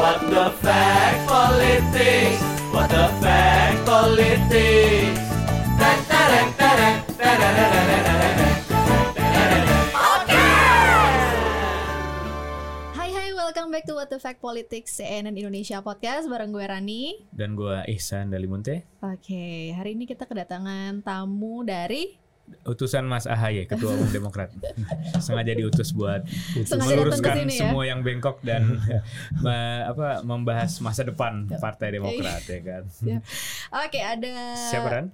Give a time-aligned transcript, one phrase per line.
[0.00, 2.40] What the fact politics?
[2.72, 5.20] What the fact politics?
[5.76, 8.04] Tereng, tereng, tereng, tereng, tereng, tereng,
[9.12, 9.66] tereng.
[12.96, 17.20] Hai hai, welcome back to What the Fact Politics CNN Indonesia Podcast bareng gue Rani.
[17.28, 22.16] Dan gua Ihsan Dalimunte, Oke, hari ini kita kedatangan tamu dari
[22.62, 24.50] utusan Mas Ahaye, Ketua Umum Demokrat.
[25.24, 26.22] Sengaja diutus buat
[26.60, 27.66] Sengaja meluruskan ya?
[27.66, 28.78] semua yang bengkok dan
[29.44, 32.82] me- apa membahas masa depan Partai Demokrat ya kan.
[33.80, 34.32] Oke, ada
[34.68, 35.06] Siapa Ran?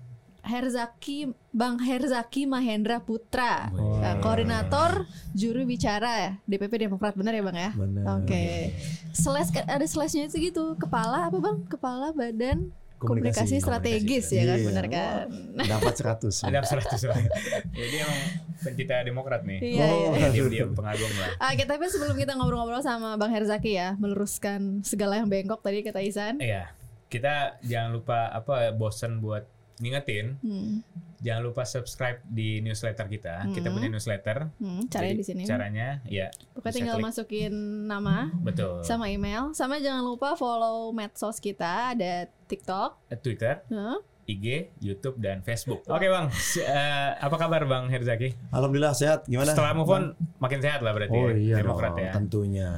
[0.47, 3.99] Herzaki Bang Herzaki Mahendra Putra, Wow.
[3.99, 7.71] eh, koordinator juru bicara DPP Demokrat benar ya Bang ya?
[8.15, 8.71] Oke.
[9.11, 11.66] Slash ada slashnya itu gitu, kepala apa Bang?
[11.66, 13.57] Kepala Badan Komunikasi, Komunikasi.
[13.61, 14.67] Strategis ya kan, Iya.
[14.67, 15.27] benar kan?
[15.55, 16.35] Dapat 100.
[16.43, 17.25] Ada 100 orang.
[17.71, 18.21] Jadi emang
[18.57, 19.59] pencinta Demokrat nih.
[19.61, 20.17] Iya, Oh.
[20.17, 20.29] iya.
[20.33, 21.31] Diam-diam pengagum lah.
[21.53, 26.01] Oke, tapi sebelum kita ngobrol-ngobrol sama Bang Herzaki ya, meluruskan segala yang bengkok tadi kata
[26.01, 26.41] Isan.
[26.41, 26.73] Iya.
[27.07, 29.45] Kita jangan lupa apa bosen buat
[29.77, 30.80] ngingetin, Hmm,
[31.19, 33.45] jangan lupa subscribe di newsletter kita.
[33.51, 33.74] Kita Hmm.
[33.74, 34.49] punya newsletter.
[34.55, 35.43] hmm, caranya Jadi di sini.
[35.43, 37.07] Caranya ya Pokoknya tinggal klik.
[37.07, 37.52] masukin
[37.85, 38.80] nama betul.
[38.82, 42.13] sama email, sama jangan lupa follow medsos kita ada
[42.47, 44.01] TikTok, Twitter, huh?
[44.27, 44.46] IG,
[44.79, 45.87] YouTube, dan Facebook.
[45.87, 46.71] Oke bang, S- eh,
[47.15, 48.35] apa kabar bang Herzaki?
[48.51, 49.23] Alhamdulillah sehat.
[49.24, 49.49] Gimana?
[49.49, 50.05] Setelah move on,
[50.37, 52.10] makin sehat lah berarti Oh ya, iya Demokrat dong, ya.
[52.10, 52.69] tentunya.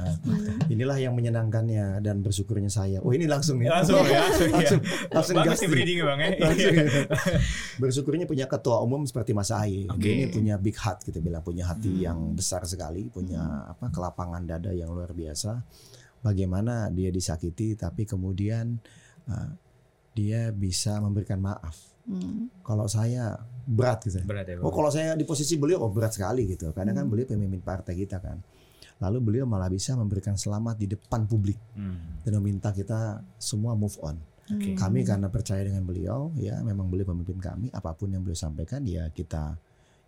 [0.67, 3.01] Inilah yang menyenangkannya dan bersyukurnya saya.
[3.01, 3.65] Oh ini langsung nih.
[3.67, 4.53] Langsung ya, langsung, ya.
[4.53, 5.73] langsung, langsung Bagus gas nih nih.
[5.73, 6.29] breeding ya bang ya.
[6.45, 6.85] Langsung ya.
[7.77, 9.85] Bersyukurnya punya ketua umum seperti Mas Ahy.
[9.85, 9.99] Oke.
[9.99, 12.05] Dia ini punya big heart kita bilang, punya hati Hmm.
[12.05, 15.65] yang besar sekali, punya apa kelapangan dada yang luar biasa.
[16.19, 18.77] Bagaimana dia disakiti tapi kemudian
[19.25, 19.49] uh,
[20.11, 21.77] dia bisa memberikan maaf.
[22.09, 22.49] Hmm.
[22.65, 24.17] Kalau saya berat gitu.
[24.25, 24.57] Berat ya.
[24.59, 26.73] Oh kalau saya di posisi beliau oh berat sekali gitu.
[26.73, 27.11] Karena kan Hmm.
[27.13, 28.41] beliau pemimpin partai kita kan.
[28.99, 33.95] Lalu beliau malah bisa memberikan selamat di depan publik Hmm, dan meminta kita semua move
[34.03, 34.19] on.
[34.49, 34.73] Oke.
[34.73, 34.75] Hmm.
[34.75, 37.71] Kami karena percaya dengan beliau, ya memang beliau pemimpin kami.
[37.71, 39.55] Apa pun yang beliau sampaikan ya kita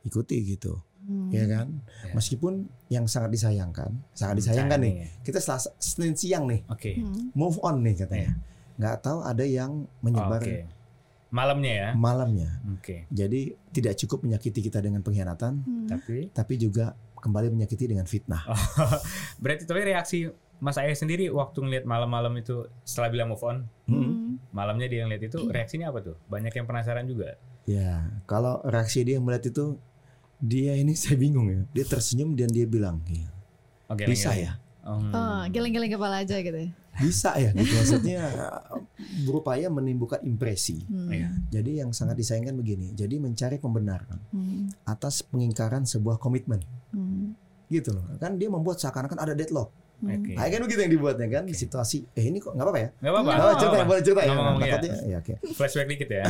[0.01, 0.75] ikuti gitu,
[1.05, 1.29] Hmm.
[1.29, 1.71] ya kan.
[2.03, 2.17] Ya.
[2.17, 4.93] Meskipun yang sangat disayangkan, sangat disayangkan nih.
[4.97, 6.97] sayang Kita selasa, Senin siang nih, Oke.
[6.97, 7.29] Hmm.
[7.31, 8.33] move on nih katanya.
[8.75, 10.67] Nggak tahu ada yang menyebar Oke.
[11.29, 11.89] Malamnya ya.
[11.93, 12.49] malamnya.
[12.69, 13.07] Oke.
[13.07, 15.87] Jadi tidak cukup menyakiti kita dengan pengkhianatan, Hmm.
[15.87, 18.43] Tapi tapi juga kembali menyakiti dengan fitnah.
[18.43, 18.59] Oh.
[19.41, 20.27] berarti tapi reaksi
[20.57, 23.95] Mas Ayah sendiri waktu ngeliat malam-malam itu setelah bilang move on, Hmm.
[23.95, 24.31] Hmm.
[24.51, 26.15] malamnya dia ngeliat itu reaksinya apa tuh?
[26.27, 27.39] Banyak yang penasaran juga.
[27.63, 29.79] Ya, kalau reaksi dia melihat itu,
[30.37, 31.61] dia ini saya bingung ya.
[31.71, 33.31] Dia tersenyum dan dia bilang, "Iya,
[33.87, 34.03] Oke.
[34.03, 34.51] bisa lagi-lagi.
[34.51, 35.13] ya, Hmm.
[35.13, 36.69] Oh, geleng-geleng kepala aja gitu ya.
[36.93, 37.51] Bisa ya.
[37.51, 37.71] Gitu.
[37.71, 38.21] Maksudnya
[39.23, 40.83] berupaya menimbulkan impresi.
[40.83, 41.07] Hmm.
[41.07, 41.29] Iya.
[41.51, 42.91] Jadi yang sangat disayangkan begini.
[42.91, 44.67] Jadi mencari pembenaran Hmm.
[44.83, 46.59] atas pengingkaran sebuah komitmen.
[46.89, 47.33] Hmm.
[47.67, 48.03] Gitu loh.
[48.17, 49.71] Kan dia membuat seakan-akan ada deadlock.
[49.97, 50.17] Hmm.
[50.17, 50.33] Oke.
[50.33, 51.53] Nah, kan begitu yang dibuatnya kan Oke.
[51.53, 52.09] situasi.
[52.11, 52.89] Eh ini kok nggak apa-apa ya?
[52.91, 53.21] Gak apa-apa.
[53.21, 53.87] Nggak Oh, nggak cerita ya, apa-apa.
[53.87, 54.25] boleh cerita ya.
[54.25, 54.97] Ya.
[55.05, 55.33] Ya oke.
[55.53, 56.23] Flashback dikit ya.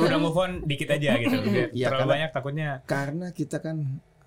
[0.00, 1.36] Udah move on dikit aja gitu.
[1.38, 2.68] Biar Iya, terlalu karena- banyak takutnya.
[2.82, 3.76] Karena kita kan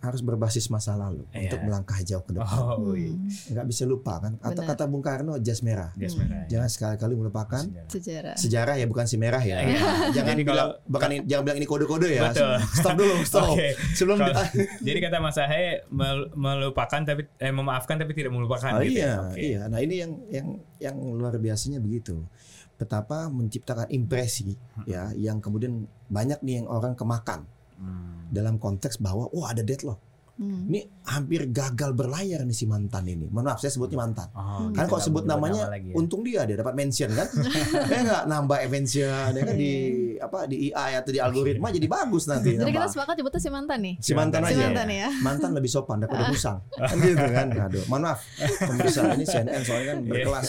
[0.01, 1.45] harus berbasis masa lalu Iya.
[1.45, 2.57] untuk melangkah jauh ke depan.
[2.73, 3.13] Oh, iya.
[3.13, 3.29] Hmm.
[3.53, 4.34] Nggak bisa lupa kan.
[4.39, 4.73] Atau Benar.
[4.73, 5.94] kata Bung Karno jas merah.
[5.94, 6.25] Jas Hmm.
[6.25, 6.44] merah.
[6.45, 8.34] Jangan sekali-kali melupakan Sejarah.
[8.34, 9.61] sejarah ya bukan si merah ya.
[9.63, 9.78] Iya.
[10.11, 12.22] Jangan Jadi bilang kalau- bahkan jangan bilang ini kode-kode ya.
[12.28, 12.56] Betul.
[12.73, 13.53] Stop dulu, stop.
[13.53, 13.69] Oke.
[13.94, 14.34] Sebelum Kalau-
[14.88, 18.97] Jadi kata Mas Ahe mel- melupakan tapi eh, memaafkan tapi tidak melupakan Oh, gitu.
[18.97, 19.13] iya, ya?
[19.23, 19.38] Oke.
[19.40, 19.61] iya.
[19.69, 20.47] Nah, ini yang yang
[20.78, 22.25] yang luar biasanya begitu.
[22.73, 27.45] Betapa menciptakan impresi ya yang kemudian banyak nih yang orang kemakan
[27.81, 28.30] Hmm.
[28.30, 29.97] dalam konteks bahwa oh ada deadlock.
[30.31, 30.66] Hmm.
[30.74, 33.30] Ini hampir gagal berlayar nih si mantan ini.
[33.30, 34.25] Mohon maaf saya sebutnya mantan.
[34.34, 35.94] Oh, gitu, kok nggak sebut namanya nama lagi ya.
[35.94, 37.28] untung dia dia dapat mention kan.
[37.91, 39.74] ya enggak nambah mention ya kan di
[40.18, 42.58] apa di AI atau di algoritma jadi bagus nanti.
[42.58, 43.96] Jadi kita sepakat nyebutnya si mantan nih.
[44.02, 44.64] si mantan Si aja.
[44.66, 45.08] mantan ya.
[45.22, 46.58] Mantan lebih sopan daripada musang.
[46.74, 47.47] Kan gitu kan.
[47.62, 48.20] Aduh, mohon maaf.
[48.40, 50.47] Pemirsa ini CNN soalnya kan berkelas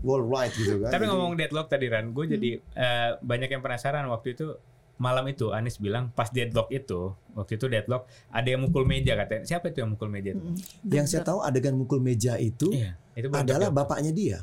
[0.00, 0.90] worldwide gitu kan.
[0.92, 4.54] Tapi Jadi- ngomong deadlock tadi Ran, gue jadi eh, banyak yang penasaran waktu itu
[4.94, 9.42] malam itu Anies bilang pas deadlock itu waktu itu deadlock ada yang mukul meja katanya
[9.42, 10.42] siapa itu yang mukul meja itu?
[10.42, 10.56] Hmm.
[10.86, 13.78] yang saya tahu adegan mukul meja itu Iya, itu adalah betul.
[13.78, 14.38] bapaknya dia,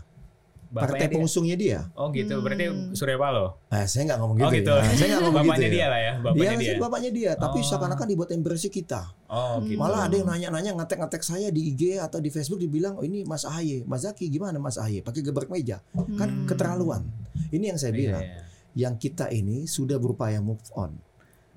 [0.68, 1.10] Bapaknya partai dia.
[1.12, 1.80] pengusungnya dia.
[1.94, 2.44] Oh gitu, Hmm.
[2.44, 3.58] berarti Surya Paloh.
[3.68, 4.58] Nah, saya nggak ngomong Oh gitu.
[4.60, 4.74] gitu.
[4.76, 4.84] Ya.
[4.92, 5.88] Saya nggak ngomong Bapaknya gitu dia ya.
[5.88, 6.68] lah ya, Dia bapaknya dia.
[6.68, 7.66] sih bapaknya dia, tapi Oh.
[7.66, 9.02] seakan-akan dibuat impresi kita.
[9.26, 9.80] Oh gitu.
[9.80, 13.42] Malah ada yang nanya-nanya ngetek-ngetek saya di IG atau di Facebook dibilang, "Oh ini Mas
[13.44, 15.00] Ahaye, Mas Zaki gimana Mas Ahaye?
[15.00, 15.82] Pakai gebrek meja."
[16.14, 16.46] Kan Hmm.
[16.46, 17.02] keterlaluan.
[17.50, 18.22] Ini yang saya Iya, bilang.
[18.24, 18.42] iya.
[18.78, 20.94] Yang kita ini sudah berupaya move on.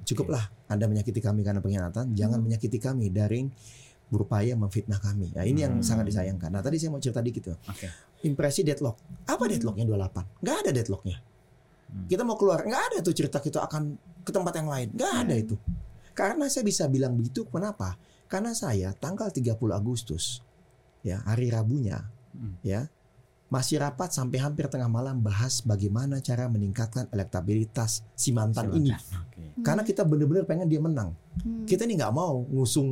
[0.02, 3.46] Cukuplah Anda menyakiti kami karena pengkhianatan, jangan menyakiti kami dari
[4.12, 5.32] berupaya memfitnah kami.
[5.32, 5.84] Nah, ini yang Hmm.
[5.84, 6.52] sangat disayangkan.
[6.52, 7.56] Nah, tadi saya mau cerita dikit tuh.
[7.64, 7.88] Oke.
[8.28, 9.24] Impresi deadlock.
[9.24, 10.24] Apa deadlocknya 28?
[10.44, 11.16] Nggak ada deadlocknya.
[11.88, 12.06] Hmm.
[12.12, 14.88] Kita mau keluar, nggak ada tuh cerita kita akan ke tempat yang lain.
[14.92, 15.56] Nggak ada itu.
[16.12, 17.96] Karena saya bisa bilang begitu, kenapa?
[18.28, 20.44] Karena saya tanggal 30 Agustus,
[21.00, 22.56] ya hari Rabunya, Hmm.
[22.60, 22.88] ya
[23.52, 28.96] masih rapat sampai hampir tengah malam bahas bagaimana cara meningkatkan elektabilitas si mantan ini.
[28.96, 29.60] Oke.
[29.60, 31.12] Karena kita benar-benar pengen dia menang.
[31.44, 31.68] Hmm.
[31.68, 32.88] Kita ini nggak mau ngusung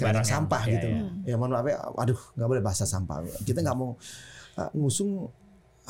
[0.00, 0.86] yang- sampah ya, gitu.
[0.88, 1.00] ya.
[1.28, 3.20] Ya mohon maaf ya, aduh nggak boleh bahasa sampah.
[3.44, 4.00] Kita nggak mau
[4.56, 5.28] uh, ngusung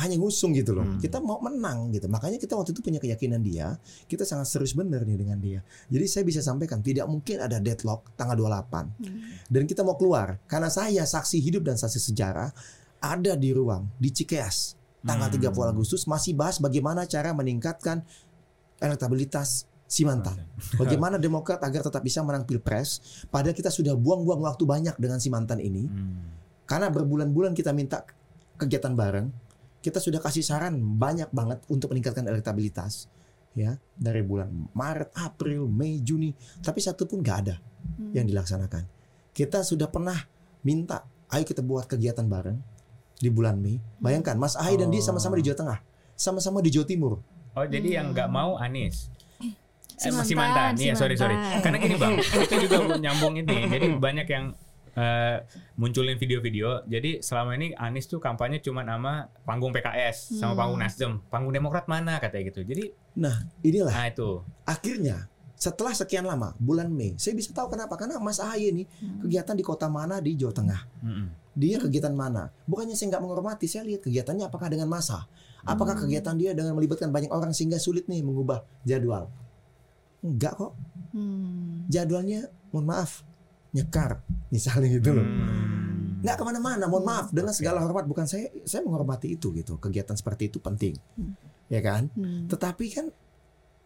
[0.03, 0.83] hanya ngusung gitu loh.
[0.83, 0.99] Hmm.
[0.99, 2.11] Kita mau menang gitu.
[2.11, 3.79] Makanya kita waktu itu punya keyakinan dia,
[4.11, 5.63] kita sangat serius bener nih dengan dia.
[5.87, 9.21] Jadi saya bisa sampaikan tidak mungkin ada deadlock tanggal 28 Hmm.
[9.47, 12.51] dan kita mau keluar karena saya saksi hidup dan saksi sejarah
[13.02, 15.50] ada di ruang di Cikeas tanggal Hmm.
[15.50, 18.06] 30 Agustus masih bahas bagaimana cara meningkatkan
[18.78, 20.40] elektabilitas si mantan.
[20.81, 25.28] Bagaimana Demokrat agar tetap bisa menang Pilpres padahal kita sudah buang-buang waktu banyak dengan si
[25.28, 26.32] mantan ini Hmm.
[26.64, 28.06] karena berbulan-bulan kita minta
[28.56, 29.28] kegiatan bareng
[29.82, 33.10] kita sudah kasih saran banyak banget untuk meningkatkan elektabilitas
[33.52, 36.32] ya dari bulan Maret, April, Mei, Juni
[36.62, 38.14] tapi satu pun nggak ada Hmm.
[38.14, 38.87] yang dilaksanakan.
[39.34, 40.14] Kita sudah pernah
[40.62, 42.72] minta, ayo kita buat kegiatan bareng
[43.23, 43.79] di bulan Mei.
[43.97, 45.07] Bayangkan, Mas Ahy dan dia Oh.
[45.07, 45.79] sama-sama di Jawa Tengah,
[46.13, 47.13] sama-sama di Jawa Timur.
[47.53, 49.07] Oh jadi yang nggak mau Anies.
[49.93, 51.33] Si Eh, si mantan, mantan, si iya sorry sorry.
[51.33, 51.61] mantan.
[51.63, 53.57] Karena gini bang, itu juga nyambung ini.
[53.69, 54.45] Jadi banyak yang
[54.93, 55.37] eh,
[55.75, 56.83] munculin video-video.
[56.85, 60.59] Jadi selama ini Anies tuh kampanye cuma nama panggung PKS sama Hmm.
[60.59, 62.61] panggung Nasdem, panggung Demokrat mana katanya gitu.
[62.63, 64.41] Jadi Nah, inilah nah itu.
[64.65, 67.95] akhirnya setelah sekian lama, bulan Mei, saya bisa tahu kenapa.
[67.95, 68.83] Karena Mas Ahy ini
[69.19, 70.81] kegiatan di kota mana di Jawa Tengah.
[71.01, 71.27] Mm-mm.
[71.52, 72.49] Dia kegiatan mana?
[72.64, 75.28] Bukannya saya nggak menghormati, saya lihat kegiatannya apakah dengan masa.
[75.62, 76.08] Apakah Hmm.
[76.08, 79.28] kegiatan dia dengan melibatkan banyak orang sehingga sulit nih mengubah jadwal?
[80.22, 80.72] Enggak kok.
[81.12, 81.84] Hmm.
[81.87, 83.20] Jadwalnya, mohon maaf,
[83.70, 84.22] nyekar.
[84.49, 85.26] Misalnya gitu loh.
[85.26, 85.81] Hmm.
[86.22, 90.14] nggak ke mana-mana mohon maaf dengan segala hormat bukan saya saya menghormati itu gitu kegiatan
[90.14, 91.34] seperti itu penting Hmm.
[91.66, 92.46] ya kan Hmm.
[92.46, 93.10] tetapi kan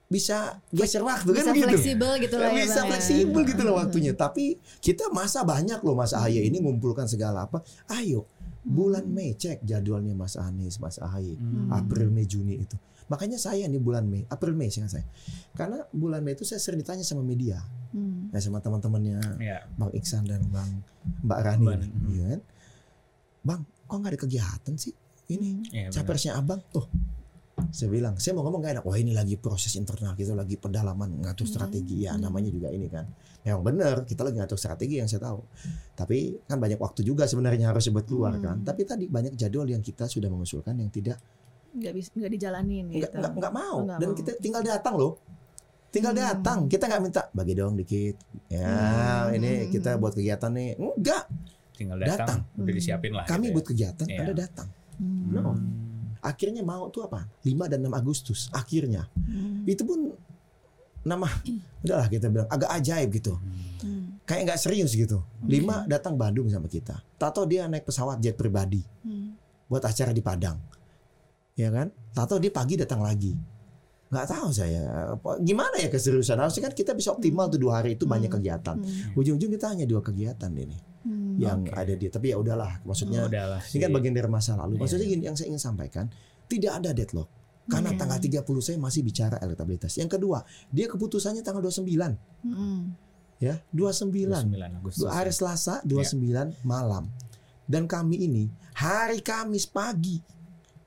[0.06, 2.90] bisa geser waktu Bisa kan gitu fleksibel gitu lah ya bisa Bang, ya.
[2.94, 4.44] fleksibel gitu loh waktunya tapi
[4.78, 7.58] kita masa banyak loh Mas Ahy ini ngumpulkan segala apa
[7.92, 8.22] ayo
[8.62, 11.70] bulan Mei cek jadwalnya Mas Anies Mas Ahy Hmm.
[11.70, 15.02] April Mei Juni itu makanya saya nih bulan Mei April Mei sih saya
[15.52, 17.58] karena bulan Mei itu saya sering ditanya sama media
[17.90, 18.30] Hmm.
[18.30, 19.66] ya sama teman-temannya Ya.
[19.74, 20.86] Bang Iksan dan Bang
[21.22, 22.10] Mbak Rani, hmm.
[22.10, 22.40] iya kan?
[23.40, 24.90] Bang, kok nggak ada kegiatan sih?
[25.26, 25.94] Ini Iya, benar.
[25.96, 26.82] capresnya abang, tuh.
[27.56, 28.84] Saya bilang, saya mau ngomong gak enak.
[28.84, 32.22] Wah ini lagi proses internal kita lagi pendalaman ngatur strategi ya Hmm.
[32.22, 33.08] namanya juga ini kan.
[33.42, 35.40] Memang benar kita lagi ngatur strategi yang saya tahu.
[35.94, 38.44] Tapi kan banyak waktu juga sebenarnya harus buat keluar Hmm.
[38.44, 38.56] kan.
[38.62, 41.16] Tapi tadi banyak jadwal yang kita sudah mengusulkan yang tidak
[41.72, 43.16] nggak bisa nggak dijalanin nggak gitu.
[43.18, 44.16] nggak nggak mau Oh, nggak dan mau.
[44.16, 45.12] kita tinggal datang loh.
[45.86, 46.22] Tinggal Hmm.
[46.22, 48.16] datang, kita nggak minta bagi dong dikit.
[48.48, 48.68] Ya,
[49.22, 49.32] Hmm.
[49.32, 50.76] ini kita buat kegiatan nih.
[50.76, 51.24] Enggak,
[51.72, 52.40] Tinggal datang, Datang.
[52.58, 53.24] udah disiapin lah.
[53.24, 54.20] kami gitu buat kegiatan, Iya.
[54.22, 54.68] Anda datang.
[54.96, 55.28] Hmm.
[55.30, 55.52] No.
[56.22, 57.26] Akhirnya mau tuh apa?
[57.42, 58.40] 5 dan 6 Agustus.
[58.52, 59.08] Akhirnya.
[59.16, 59.62] Hmm.
[59.66, 60.12] Itu pun
[61.06, 61.30] nama
[61.86, 63.38] udahlah kita bilang agak ajaib gitu.
[63.82, 64.18] Hmm.
[64.26, 65.22] Kayak nggak serius gitu.
[65.46, 66.98] 5 datang Bandung sama kita.
[67.16, 69.38] Tato dia naik pesawat jet pribadi Hmm.
[69.70, 70.58] buat acara di Padang.
[71.56, 71.88] Ya kan?
[72.12, 73.32] Tato dia pagi datang lagi.
[74.06, 75.10] Nggak tahu saya.
[75.42, 76.38] Gimana ya keseriusan?
[76.38, 78.38] Harusnya kan kita bisa optimal tuh dua hari itu banyak Hmm.
[78.38, 78.76] kegiatan.
[78.78, 79.18] Hmm.
[79.18, 81.34] Ujung-ujung kita hanya dua kegiatan ini Hmm.
[81.42, 81.74] yang Oke.
[81.74, 82.10] ada dia.
[82.10, 84.78] Tapi ya udahlah, maksudnya Udahlah ini kan bagian dari masa lalu.
[84.78, 84.80] Iya.
[84.86, 86.06] Maksudnya gini, yang saya ingin sampaikan,
[86.46, 87.26] tidak ada deadlock.
[87.66, 87.98] Karena Iya.
[87.98, 89.90] tanggal 30 saya masih bicara elektabilitas.
[89.98, 92.14] Yang kedua, dia keputusannya tanggal 29.
[92.46, 92.94] Hmm.
[93.42, 94.48] Ya, 29.
[94.48, 95.02] 29 Agustus.
[95.02, 97.10] Dua hari Selasa 29 malam.
[97.66, 100.22] Dan kami ini hari Kamis pagi.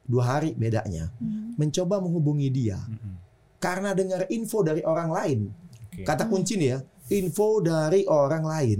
[0.10, 1.14] Dua hari bedanya.
[1.16, 1.54] Hmm.
[1.54, 2.82] Mencoba menghubungi dia.
[2.82, 3.14] Mm-mm.
[3.62, 5.40] Karena dengar info dari orang lain.
[5.86, 6.02] Oke.
[6.02, 6.80] Kata kunci nih ya,
[7.14, 8.80] info dari orang lain.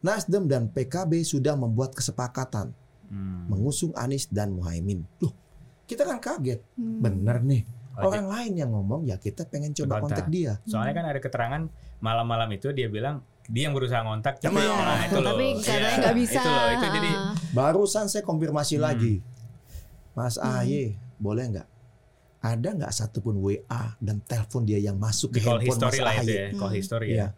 [0.00, 2.72] Nasdem dan PKB sudah membuat kesepakatan
[3.06, 3.48] Hmm.
[3.48, 5.02] mengusung Anies dan Muhaimin.
[5.18, 5.34] Loh,
[5.82, 6.62] kita kan kaget.
[6.74, 7.00] Hmm.
[7.00, 7.66] Bener nih.
[7.96, 10.24] Oh, Orang lain yang ngomong ya kita pengen coba Kontak.
[10.24, 10.52] kontak dia.
[10.62, 11.62] Soalnya kan ada keterangan
[11.98, 14.72] malam-malam itu dia bilang dia yang berusaha ngontak tapi Iya.
[14.72, 15.34] nah, itu loh.
[15.34, 16.38] Tapi katanya Iya, nggak bisa.
[16.38, 17.10] Itu loh, itu jadi
[17.58, 18.84] Barusan saya konfirmasi Hmm.
[18.84, 19.14] lagi.
[20.12, 20.60] Mas Hmm.
[20.60, 20.82] AY,
[21.16, 21.68] boleh nggak?
[22.40, 23.60] Ada nggak satupun WA
[23.98, 26.34] dan telepon dia yang masuk di ke call handphone history Mas itu AY?
[26.34, 26.78] ya, call Hmm.
[26.78, 27.14] history ya.
[27.14, 27.28] Iya.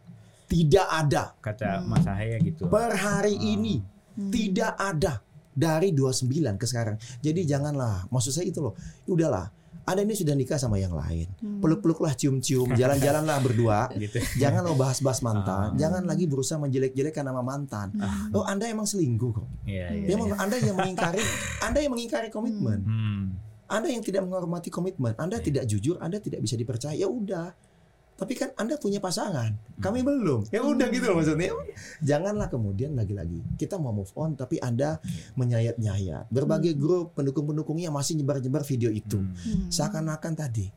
[0.45, 1.23] Tidak ada.
[1.39, 1.89] Kata Hmm.
[1.89, 2.63] Mas Ahaye gitu.
[2.67, 3.45] Per hari Oh.
[3.49, 3.75] ini
[4.13, 4.31] Hmm.
[4.31, 6.97] tidak ada dari 29 ke sekarang.
[7.19, 8.73] Jadi janganlah, maksud saya itu loh.
[9.05, 9.49] Udahlah,
[9.83, 11.27] Anda ini sudah nikah sama yang lain.
[11.43, 11.59] Hmm.
[11.59, 13.91] Peluk-peluklah, cium-cium, jalan-jalanlah berdua.
[14.03, 14.23] gitu.
[14.39, 15.75] Jangan lo bahas-bahas mantan.
[15.75, 15.79] Ah.
[15.79, 17.91] Jangan lagi berusaha menjelek-jelekan nama mantan.
[17.99, 18.31] Hmm.
[18.31, 19.49] Oh, Anda emang selingkuh kok.
[19.67, 20.07] Iya, iya.
[20.07, 20.35] Ya, iya.
[20.39, 21.23] Anda yang mengingkari,
[21.67, 22.79] Anda yang mengingkari komitmen.
[22.87, 23.23] Hmm.
[23.67, 25.47] Anda yang tidak menghormati komitmen, Anda Iya.
[25.49, 26.95] tidak jujur, Anda tidak bisa dipercaya.
[26.95, 27.51] Ya udah.
[28.23, 30.47] Tapi kan Anda punya pasangan, kami belum.
[30.55, 31.51] Ya udah gitu loh maksudnya.
[31.51, 31.55] Ya.
[32.15, 35.03] Janganlah kemudian lagi-lagi kita mau move on tapi Anda
[35.35, 36.31] menyayat-nyayat.
[36.31, 39.19] Berbagai grup pendukung-pendukungnya masih nyebar-nyebar video itu.
[39.19, 39.35] Hmm.
[39.35, 39.67] Hmm.
[39.75, 40.71] Seakan-akan tadi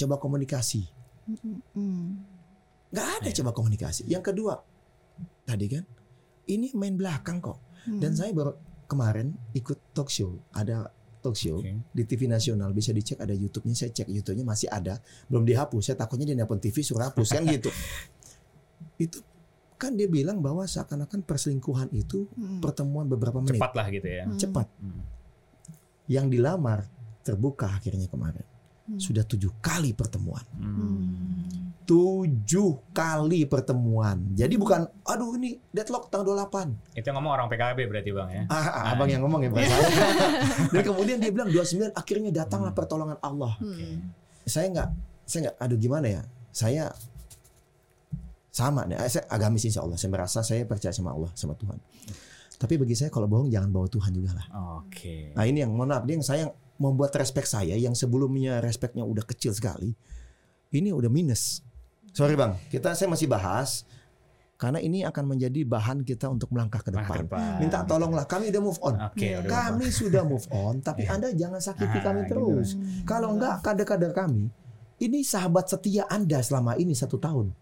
[0.00, 0.88] coba komunikasi.
[1.28, 1.60] Hmm.
[1.76, 2.08] Hmm.
[2.88, 3.36] nggak ada Iya.
[3.44, 4.08] coba komunikasi.
[4.08, 4.56] Yang kedua,
[5.44, 5.84] tadi kan
[6.48, 7.60] ini main belakang kok.
[7.84, 8.00] Hmm.
[8.00, 8.56] Dan saya baru
[8.88, 11.74] kemarin ikut talk show, ada talk show Oke.
[11.88, 15.96] di TV nasional bisa dicek ada YouTube-nya saya cek YouTube-nya masih ada belum dihapus saya
[15.96, 17.70] takutnya dia nelpon TV suruh hapus kan gitu
[19.04, 19.18] itu
[19.74, 22.58] kan dia bilang bahwa seakan-akan perselingkuhan itu Hmm.
[22.58, 24.24] pertemuan beberapa menit Cepat lah gitu ya.
[24.24, 24.34] Hmm.
[24.34, 25.02] cepat Hmm.
[26.06, 26.86] yang dilamar
[27.20, 28.42] terbuka akhirnya kemarin
[28.84, 28.96] Hmm.
[28.96, 31.67] sudah tujuh kali pertemuan Hmm.
[31.88, 31.96] Hmm.
[32.44, 37.78] tujuh kali pertemuan jadi bukan aduh ini deadlock tanggal 28 Itu yang ngomong orang PKB
[37.86, 38.42] berarti bang ya.
[38.46, 39.64] ah, abang yang ngomong ya Pak.
[40.76, 44.12] dan kemudian dia bilang 29 akhirnya datanglah pertolongan Allah Hmm.
[44.44, 44.88] saya nggak
[45.24, 46.92] saya nggak aduh gimana ya saya
[48.50, 51.78] sama nih saya agamis insya Allah saya merasa saya percaya sama Allah sama Tuhan
[52.58, 54.46] tapi bagi saya kalau bohong jangan bawa Tuhan juga lah
[54.82, 55.30] Oke.
[55.32, 59.22] nah ini yang mohon maaf ini yang saya membuat respect saya yang sebelumnya respectnya udah
[59.22, 59.94] kecil sekali
[60.68, 61.62] ini udah minus
[62.18, 63.86] sorry bang kita saya masih bahas
[64.58, 68.80] karena ini akan menjadi bahan kita untuk melangkah ke depan minta tolonglah kami udah move
[68.82, 69.22] on Oke.
[69.24, 69.38] Iya.
[69.38, 72.30] udah kami sudah move on tapi anda jangan sakiti Ah, kami gitu.
[72.34, 72.68] terus
[73.06, 74.50] kalau enggak kader-kader kami,
[74.98, 77.54] ini sahabat setia Anda selama ini satu tahun.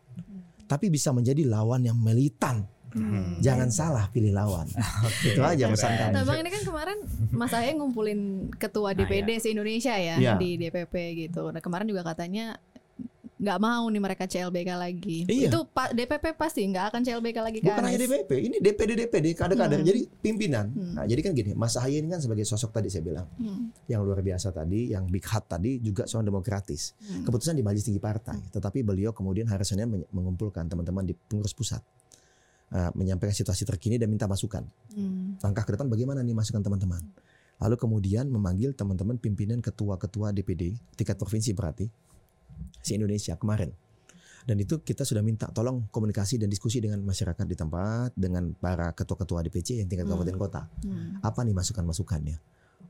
[0.64, 2.64] Tapi bisa menjadi lawan yang militan.
[2.90, 3.36] Hmm.
[3.38, 4.64] Jangan salah pilih lawan.
[5.28, 6.12] Itu aja pesan kami.
[6.16, 6.98] Nah bang ini kan kemarin
[7.28, 8.20] Mas Ahe ngumpulin
[8.56, 10.40] ketua Nah, DPD se-Indonesia ya Iya.
[10.40, 10.94] di DPP
[11.28, 11.52] gitu.
[11.52, 12.56] Nah kemarin juga katanya
[13.46, 15.18] nggak mau nih mereka CLBK lagi.
[15.24, 15.46] Iya.
[15.46, 17.98] Itu pa- DPP pasti nggak akan CLBK lagi ke Bukan hanya.
[18.02, 19.78] DPP, ini DPD DPD kader-kader.
[19.78, 19.86] Hmm.
[19.86, 20.66] Jadi pimpinan.
[20.68, 20.92] Hmm.
[20.98, 23.70] Nah, jadi kan gini, Mas ini kan sebagai sosok tadi saya bilang Hmm.
[23.86, 26.98] yang luar biasa tadi, yang big hat tadi juga seorang demokratis.
[26.98, 27.22] Hmm.
[27.22, 31.78] Keputusan di majelis tinggi partai, tetapi beliau kemudian men- mengumpulkan teman-teman di pengurus pusat.
[32.66, 34.66] uh, menyampaikan situasi terkini dan minta masukan.
[34.90, 35.38] Hmm.
[35.38, 36.98] langkah ke depan bagaimana nih masukan teman-teman.
[37.56, 41.86] Lalu kemudian memanggil teman-teman pimpinan ketua-ketua DPD tingkat provinsi berarti
[42.78, 43.72] si Indonesia kemarin.
[44.42, 48.90] Dan itu kita sudah minta tolong komunikasi dan diskusi dengan masyarakat di tempat dengan para
[48.90, 50.14] ketua-ketua DPC yang tingkat Hmm.
[50.14, 50.62] kabupaten kota.
[50.80, 51.18] Hmm.
[51.18, 52.38] Apa nih masukan-masukannya?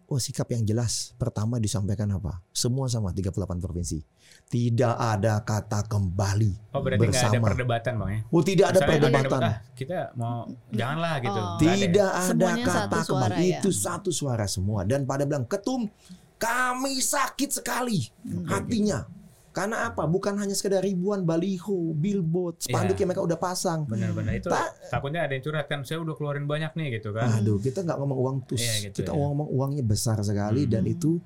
[0.06, 1.16] Oh sikap yang jelas.
[1.16, 2.38] Pertama disampaikan apa?
[2.52, 4.04] Semua sama 38 provinsi.
[4.46, 6.70] Tidak ada kata kembali.
[6.70, 7.46] Oh berarti nggak ada Bersama.
[7.48, 8.20] perdebatan bang ya?
[8.28, 9.40] Oh tidak ada Misalnya perdebatan.
[9.42, 10.38] "Ah, kita mau
[10.70, 11.34] janganlah gitu.
[11.34, 11.56] Oh.
[11.56, 11.74] Ada ya?
[11.74, 13.56] Tidak ada kata suara kembali ya?
[13.56, 15.90] itu satu suara semua dan pada bilang ketum
[16.36, 18.44] kami sakit sekali Hmm.
[18.46, 19.08] hatinya
[19.56, 20.04] karena apa?
[20.04, 23.00] Bukan hanya sekedar ribuan baliho billboard spanduk Iya.
[23.00, 23.88] yang mereka udah pasang.
[23.88, 24.36] Benar-benar.
[24.36, 27.32] Itu Ta- takutnya ada yang curhat kan saya udah keluarin banyak nih gitu kan.
[27.32, 28.60] aduh kita nggak ngomong uang tus.
[28.60, 29.16] Iya, gitu kita ya.
[29.16, 30.72] ngomong uangnya besar sekali Hmm.
[30.76, 31.16] dan itu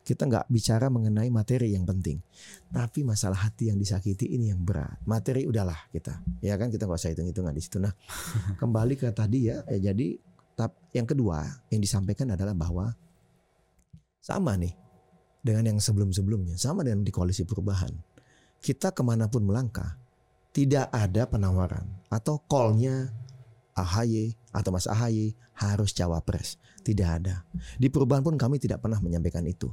[0.00, 2.24] kita nggak bicara mengenai materi yang penting.
[2.68, 4.96] Tapi masalah hati yang disakiti ini yang berat.
[5.04, 6.24] Materi udahlah kita.
[6.40, 7.76] Ya kan kita nggak usah hitung hitungan di situ.
[7.76, 7.92] Nah
[8.60, 10.16] kembali ke tadi ya, ya jadi
[10.56, 12.96] tap, yang kedua yang disampaikan adalah bahwa
[14.20, 14.72] sama nih
[15.44, 17.92] dengan yang sebelum-sebelumnya sama dengan di koalisi perubahan
[18.64, 20.00] kita ke mana pun melangkah
[20.56, 23.12] tidak ada penawaran atau call-nya
[23.76, 27.44] AHY atau Mas AHY harus cawapres tidak ada
[27.76, 29.68] di perubahan pun kami tidak pernah menyampaikan itu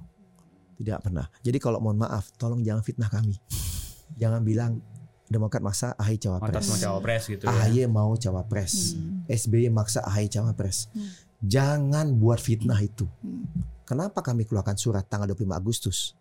[0.75, 3.39] tidak pernah jadi kalau mohon maaf tolong jangan fitnah kami
[4.19, 4.83] jangan bilang
[5.31, 7.55] Demokrat maksa AHY cawapres mau cawapres gitu ya.
[7.55, 9.23] AHY mau cawapres Hmm.
[9.31, 10.91] SBY maksa AHY cawapres.
[10.91, 11.07] Hmm.
[11.39, 13.07] Jangan buat fitnah itu.
[13.23, 13.47] Hmm.
[13.91, 16.15] Kenapa kami keluarkan surat tanggal 25 Agustus?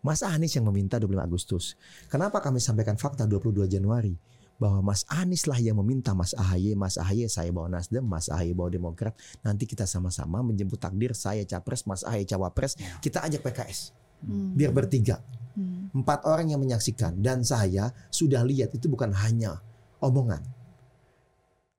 [0.00, 1.64] Mas Anies yang meminta 25 Agustus.
[2.08, 4.16] Kenapa kami sampaikan fakta 22 Januari?
[4.56, 8.56] Bahwa Mas Anies lah yang meminta Mas AHY, Mas AHY saya bawa Nasdem, Mas AHY
[8.56, 9.12] bawa Demokrat.
[9.44, 12.72] Nanti kita sama-sama menjemput takdir saya capres, Mas AHY cawapres.
[13.04, 13.92] Kita ajak PKS.
[14.24, 14.56] Hmm.
[14.56, 15.20] Biar bertiga.
[15.60, 15.92] Hmm.
[15.92, 17.20] Empat orang yang menyaksikan.
[17.20, 19.60] Dan saya sudah lihat itu bukan hanya
[20.00, 20.40] omongan.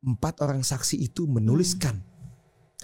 [0.06, 2.14] Empat orang saksi itu menuliskan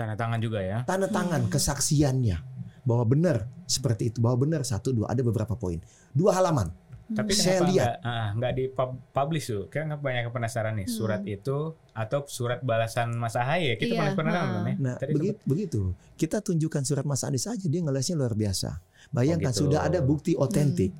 [0.01, 0.77] Tanda tangan juga ya.
[0.83, 1.51] tanda tangan Hmm.
[1.51, 2.37] kesaksiannya
[2.81, 5.77] bahwa benar seperti itu bahwa benar satu dua ada beberapa poin
[6.11, 6.73] dua halaman
[7.11, 7.99] Tapi Saya lihat.
[7.99, 9.67] nggak ah, nggak di pub- publish tuh?
[9.67, 11.35] Kan banyak yang penasaran nih surat Hmm.
[11.35, 11.57] itu
[11.91, 13.75] atau surat balasan Mas Ahaye.
[13.75, 14.39] Kita Iya, pernah pernah ha.
[14.39, 14.75] kan ya?
[14.79, 15.81] nah Tadi begitu, begitu
[16.15, 18.79] kita tunjukkan surat Mas Anies aja dia ngelesnya luar biasa
[19.09, 19.63] bayangkan Oh, gitu.
[19.67, 20.95] sudah ada bukti otentik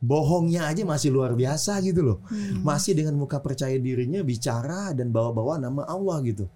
[0.00, 2.64] bohongnya aja masih luar biasa gitu loh Hmm.
[2.64, 6.48] masih dengan muka percaya dirinya bicara dan bawa-bawa nama Allah gitu.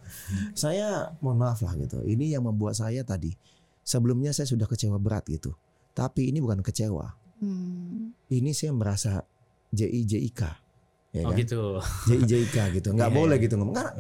[0.52, 2.00] Saya mohon maaf lah gitu.
[2.00, 3.36] Ini yang membuat saya tadi
[3.80, 5.52] sebelumnya saya sudah kecewa berat gitu.
[5.92, 7.04] Tapi ini bukan kecewa.
[7.38, 8.16] Hmm.
[8.26, 9.20] Ini saya merasa
[9.70, 10.40] JIJIK.
[11.14, 11.38] Ya Oh kan?
[11.38, 11.78] gitu.
[12.08, 12.88] JIJIK gitu.
[12.90, 13.44] Nggak Iya, boleh iya.
[13.44, 13.76] gitu ngomong.
[13.76, 13.92] Karena,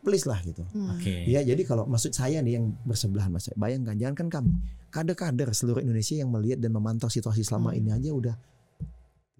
[0.00, 0.64] please lah gitu.
[0.72, 0.96] Hmm.
[0.96, 1.28] Oke.
[1.28, 4.50] Ya jadi kalau maksud saya nih yang bersebelahan Mas, bayangkan jangan kan kami
[4.88, 7.78] kader-kader seluruh Indonesia yang melihat dan memantau situasi selama Hmm.
[7.78, 8.34] ini aja udah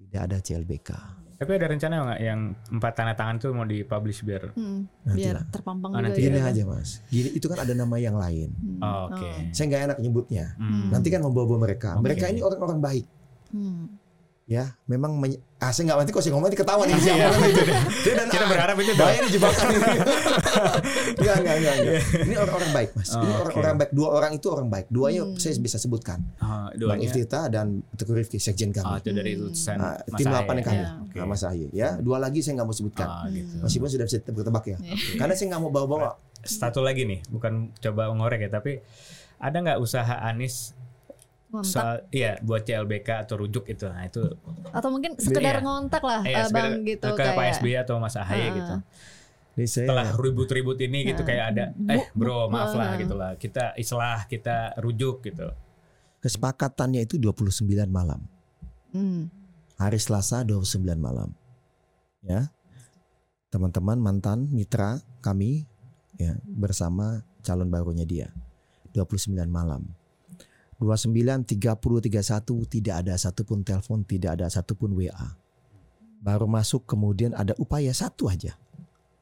[0.08, 0.90] tidak ada CLBK.
[1.38, 2.40] Tapi ada rencana nggak yang
[2.74, 4.50] empat tanda tangan tuh mau dipublish biar?
[4.58, 4.90] Hmm.
[5.06, 5.44] Nanti Biar lah.
[5.46, 6.26] terpampang Oh, juga nanti ya.
[6.26, 8.50] Gini aja mas, gini itu kan ada nama yang lain.
[8.58, 8.80] Hmm.
[8.82, 9.22] Oh, Oke.
[9.22, 9.38] Oh.
[9.54, 10.44] Saya nggak enak nyebutnya.
[10.58, 10.90] Hmm.
[10.90, 11.94] Nanti kan membawa-bawa mereka.
[11.94, 12.10] Oke.
[12.10, 13.06] Mereka ini orang-orang baik.
[13.54, 13.86] Hmm.
[14.48, 17.28] Ya memang menye- ah saya nggak nanti kok saya ngomong nanti ketahuan ini siapa Iya.
[17.44, 17.62] itu
[18.06, 19.80] dia dan Kita ah, berharap itu bahaya nih jebakan ini.
[21.18, 23.10] Enggak enggak enggak enggak ini orang-orang baik mas.
[23.10, 23.90] Oh, ini orang-orang baik.
[23.90, 24.86] Dua orang itu orang baik.
[24.88, 25.36] Duanya Hmm.
[25.36, 26.18] saya bisa sebutkan.
[26.38, 27.04] Ah, Bang doanya.
[27.04, 29.44] Iftita dan Teguh Rifki sekjen Ah, kami itu dari Hmm.
[29.44, 30.88] utusan Nah, Mas tim delapan kami Ya.
[30.98, 31.16] Oke.
[31.18, 33.04] Nah, Mas Ahaye ya dua lagi saya nggak mau sebutkan.
[33.06, 33.52] Ah, gitu.
[33.60, 34.76] meskipun sudah bisa bertebak ya.
[35.20, 36.10] Karena saya nggak mau bawa-bawa.
[36.38, 38.78] Satu lagi nih, bukan coba ngorek ya, tapi
[39.36, 40.72] ada nggak usaha Anies
[41.48, 43.88] Ngontak soal iya buat CLBK atau rujuk itu?
[43.88, 44.20] Nah itu
[44.68, 45.64] atau mungkin sekedar Iya.
[45.64, 48.52] ngontak lah eh, eh, bang sekedar gitu ke Pak kayak SBY atau Mas Ahaye Ah.
[48.52, 48.74] gitu.
[49.58, 51.26] Saya Setelah ribut-ribut ini gitu Ah.
[51.26, 52.96] kayak ada eh bro maaf lah Ah.
[52.96, 53.34] gitu lah.
[53.34, 55.48] Kita islah, kita rujuk gitu.
[56.18, 58.26] kesepakatannya itu 29 malam
[58.90, 59.30] Hmm.
[59.74, 61.30] hari Selasa 29 malam.
[62.20, 62.50] Ya.
[63.48, 65.64] Teman-teman mantan mitra kami
[66.14, 68.28] ya bersama calon barunya dia.
[68.92, 69.86] 29 malam.
[70.78, 75.34] 29 30 31 tidak ada satupun telepon, tidak ada satupun WA.
[76.22, 78.54] Baru masuk kemudian ada upaya satu aja.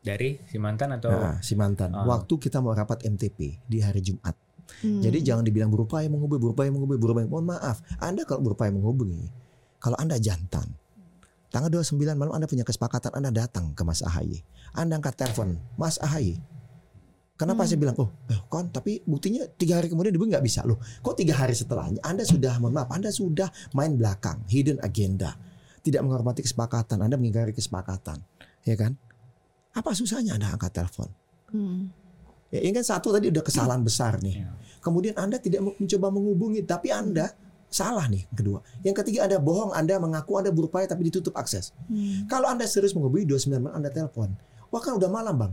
[0.05, 1.97] Dari si mantan atau Nah, si mantan.
[1.97, 2.05] Ah.
[2.05, 4.37] Waktu kita mau rapat MTP di hari Jumat.
[4.85, 5.01] Hmm.
[5.01, 7.27] Jadi jangan dibilang berupaya menghubungi, berupaya menghubungi, berupaya.
[7.27, 9.31] Mohon maaf, Anda kalau berupaya menghubungi,
[9.81, 10.75] kalau Anda jantan,
[11.55, 14.43] tanggal 29 malam Anda punya kesepakatan, Anda datang ke Mas Ahaye.
[14.77, 16.37] Anda angkat telepon, Mas Ahaye.
[17.37, 17.69] Kenapa Hmm.
[17.69, 20.81] saya bilang, oh, eh, kon, tapi buktinya tiga hari kemudian dihubungi nggak bisa loh.
[21.05, 25.37] Kok tiga hari setelahnya Anda sudah, mohon maaf, Anda sudah main belakang, hidden agenda,
[25.85, 28.25] tidak menghormati kesepakatan, Anda mengingkari kesepakatan,
[28.65, 28.97] ya kan?
[29.77, 31.13] Apa susahnya Anda angkat telepon?
[31.53, 31.93] Hmm.
[32.49, 34.41] Ya, ini kan satu tadi udah kesalahan besar nih.
[34.41, 34.51] Iya.
[34.81, 37.37] Kemudian Anda tidak mau mencoba menghubungi, tapi Anda
[37.69, 38.65] salah nih kedua.
[38.81, 41.77] Yang ketiga Anda bohong, Anda mengaku Anda berupaya tapi ditutup akses.
[41.91, 42.25] Hmm.
[42.31, 44.33] Kalau Anda serius menghubungi 29 malam Anda telepon.
[44.73, 45.53] Wah kan udah malam bang.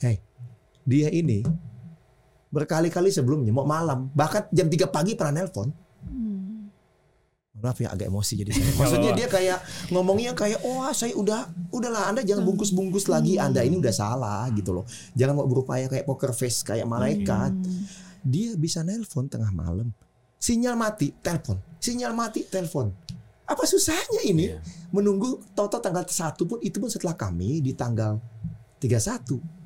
[0.00, 0.16] Hei,
[0.90, 1.46] dia ini
[2.50, 5.70] berkali-kali sebelumnya mau malam, bahkan jam 3 pagi pernah nelpon.
[6.02, 6.66] Hmm.
[7.62, 8.74] Maaf ya agak emosi jadi saya.
[8.82, 9.58] Maksudnya dia kayak
[9.94, 14.74] ngomongnya kayak wah saya udah udahlah Anda jangan bungkus-bungkus lagi Anda ini udah salah gitu
[14.74, 14.84] loh.
[15.14, 17.54] Jangan mau berupaya kayak poker face kayak malaikat.
[17.54, 17.86] Hmm.
[18.26, 19.94] Dia bisa nelpon tengah malam.
[20.40, 21.60] Sinyal mati, telepon.
[21.78, 22.90] Sinyal mati, telepon.
[23.44, 24.50] Apa susahnya ini?
[24.50, 24.58] Iya.
[24.90, 28.18] Menunggu toto tanggal 1 pun itu pun setelah kami di tanggal
[28.80, 29.59] 31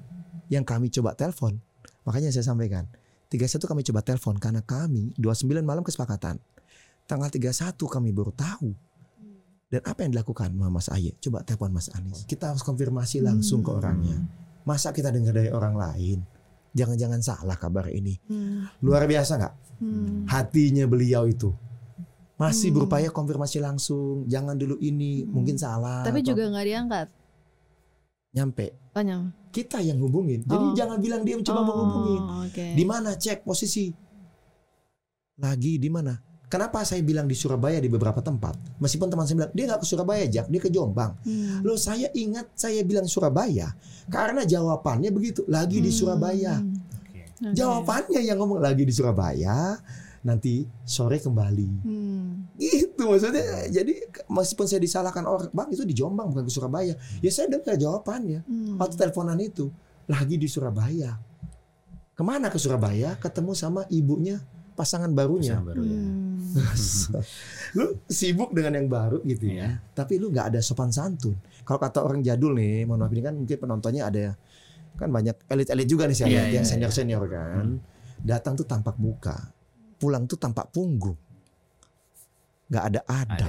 [0.49, 1.61] yang kami coba telepon.
[2.05, 2.85] Makanya saya sampaikan,
[3.33, 6.39] 31 kami coba telepon karena kami 29 malam kesepakatan.
[7.05, 8.73] Tanggal 31 kami baru tahu.
[9.69, 11.19] Dan apa yang dilakukan sama Mas Aye?
[11.19, 12.23] Coba telepon Mas Anies.
[12.25, 14.23] Kita harus konfirmasi langsung ke orangnya.
[14.63, 16.23] Masa kita dengar dari orang lain?
[16.79, 18.17] Jangan-jangan salah kabar ini.
[18.31, 18.71] Hmm.
[18.81, 19.55] Luar biasa nggak?
[19.83, 20.31] Hmm.
[20.31, 21.51] Hatinya beliau itu.
[22.39, 22.77] Masih Hmm.
[22.83, 24.27] berupaya konfirmasi langsung.
[24.31, 26.07] Jangan dulu ini, mungkin salah.
[26.07, 27.09] Tapi atau juga nggak diangkat.
[28.35, 28.75] nyampe.
[28.91, 29.44] Banyak.
[29.55, 30.43] Kita yang hubungin.
[30.43, 30.75] Jadi Oh.
[30.75, 32.23] jangan bilang dia mencoba Oh, menghubungin.
[32.45, 32.67] Oke.
[32.75, 33.87] Di mana cek posisi?
[35.37, 36.15] Lagi di mana?
[36.45, 38.79] Kenapa saya bilang di Surabaya di beberapa tempat?
[38.79, 41.19] Meskipun teman saya bilang dia nggak ke Surabaya, Jak, dia ke Jombang.
[41.21, 41.63] Hmm.
[41.63, 43.75] Loh saya ingat saya bilang Surabaya
[44.07, 45.43] karena jawabannya begitu.
[45.47, 45.97] Lagi di Hmm.
[45.97, 46.55] Surabaya.
[46.59, 47.23] Oke.
[47.41, 47.55] Oke.
[47.55, 49.75] Jawabannya yang ngomong lagi di Surabaya,
[50.25, 51.69] nanti sore kembali.
[51.85, 52.49] Hmm.
[52.57, 53.69] Gitu maksudnya.
[53.69, 56.97] Jadi meskipun saya disalahkan orang, bang itu di Jombang bukan ke Surabaya.
[57.21, 58.41] Ya saya dengar jawabannya.
[58.49, 58.81] Hmm.
[58.81, 59.69] Waktu teleponan itu
[60.09, 61.21] lagi di Surabaya.
[62.17, 63.21] Ke mana ke Surabaya?
[63.21, 64.41] Ketemu sama ibunya
[64.75, 65.61] pasangan barunya.
[65.61, 66.01] Pasangan baru ya.
[66.01, 66.33] Hmm.
[67.79, 69.79] lu sibuk dengan yang baru gitu ya.
[69.93, 71.37] Tapi lu nggak ada sopan santun.
[71.69, 74.35] Kalau kata orang jadul nih, mohon maaf ini kan mungkin penontonnya ada
[74.95, 76.71] kan banyak elit-elit juga nih saya Iya, lihat iya, yang iya.
[76.71, 77.67] senior-senior kan.
[78.25, 79.53] Datang tuh tampak muka,
[80.05, 81.17] pulang tuh tampak punggung.
[82.69, 83.49] Nggak ada adab.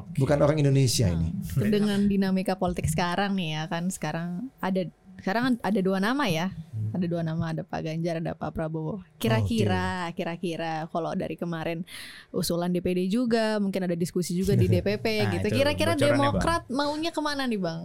[0.00, 0.16] Oke.
[0.16, 1.28] Bukan orang Indonesia ini.
[1.60, 4.88] Nah, dengan dinamika politik sekarang nih ya kan sekarang ada
[5.20, 6.52] sekarang ada dua nama ya
[6.92, 11.80] ada dua nama ada Pak Ganjar ada Pak Prabowo kira-kira kira-kira kalau dari kemarin
[12.28, 16.20] usulan DPD juga mungkin ada diskusi juga di DPP Nah, gitu itu kira-kira bocorannya, Bang.
[16.20, 17.80] Demokrat maunya ke mana nih bang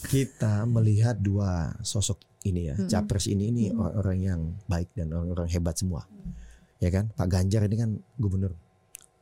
[0.00, 5.74] Kita melihat dua sosok ini ya, capres ini ini orang-orang yang baik dan orang-orang hebat
[5.74, 6.06] semua.
[6.78, 7.10] Ya kan?
[7.14, 8.54] Pak Ganjar ini kan gubernur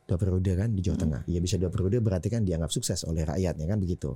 [0.07, 1.03] dua periode kan di Jawa Mm-mm.
[1.03, 1.21] Tengah.
[1.27, 4.15] Ya bisa dua periode berarti kan dianggap sukses oleh rakyat ya kan begitu.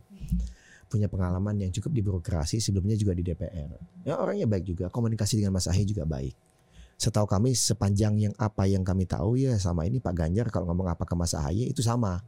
[0.87, 3.79] Punya pengalaman yang cukup di birokrasi sebelumnya juga di DPR.
[4.07, 6.35] Ya orangnya baik juga, komunikasi dengan Mas Ahy juga baik.
[6.99, 10.91] Setahu kami sepanjang yang apa yang kami tahu ya sama ini Pak Ganjar kalau ngomong
[10.91, 12.21] apa ke Mas Ahy itu sama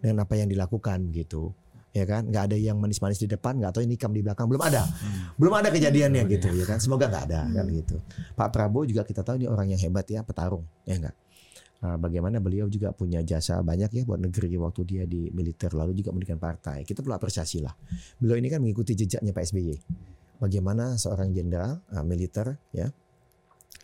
[0.00, 1.52] dengan apa yang dilakukan gitu.
[1.90, 4.62] Ya kan, nggak ada yang manis-manis di depan, nggak tahu ini nikam di belakang, belum
[4.62, 5.34] ada, Hmm.
[5.34, 6.78] belum ada kejadiannya Belum gitu ya kan.
[6.78, 7.76] Semoga nggak ada kan Hmm.
[7.82, 7.96] gitu.
[8.38, 11.16] Pak Prabowo juga kita tahu ini orang yang hebat ya, petarung ya enggak.
[11.80, 15.96] Nah, bagaimana beliau juga punya jasa banyak ya buat negeri waktu dia di militer lalu
[15.96, 16.84] juga mendirikan partai.
[16.84, 17.72] Kita perlu apresiasi lah.
[18.20, 19.74] Beliau ini kan mengikuti jejaknya Pak SBY.
[20.44, 22.92] Bagaimana seorang jenderal uh, militer ya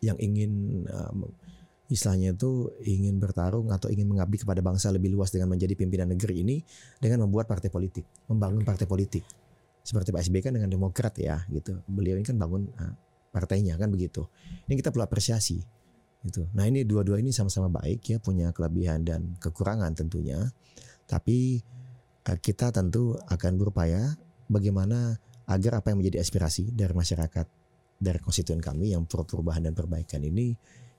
[0.04, 1.08] yang ingin uh,
[1.86, 6.42] istilahnya itu ingin bertarung atau ingin mengabdi kepada bangsa lebih luas dengan menjadi pimpinan negeri
[6.42, 6.56] ini
[6.98, 9.22] dengan membuat partai politik, membangun partai politik.
[9.86, 11.78] Seperti Pak SBY kan dengan Demokrat ya gitu.
[11.86, 12.94] Beliau ini kan bangun uh,
[13.30, 14.26] partainya kan begitu.
[14.66, 15.62] Ini kita perlu apresiasi.
[16.26, 16.42] Gitu.
[16.58, 20.42] Nah ini dua-dua ini sama-sama baik ya punya kelebihan dan kekurangan tentunya.
[21.06, 21.62] Tapi
[22.26, 24.18] uh, kita tentu akan berupaya
[24.50, 25.14] bagaimana
[25.46, 27.46] agar apa yang menjadi aspirasi dari masyarakat
[27.96, 30.52] dari konstituen kami yang perubahan dan perbaikan ini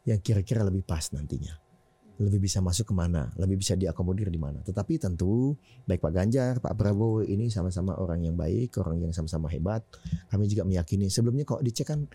[0.07, 1.51] yang kira-kira lebih pas nantinya.
[2.17, 4.63] Lebih bisa masuk ke mana, lebih bisa diakomodir di mana.
[4.65, 5.53] Tetapi tentu
[5.85, 9.85] baik Pak Ganjar, Pak Prabowo ini sama-sama orang yang baik, orang yang sama-sama hebat.
[10.31, 12.09] Kami juga meyakini sebelumnya kok dicek kan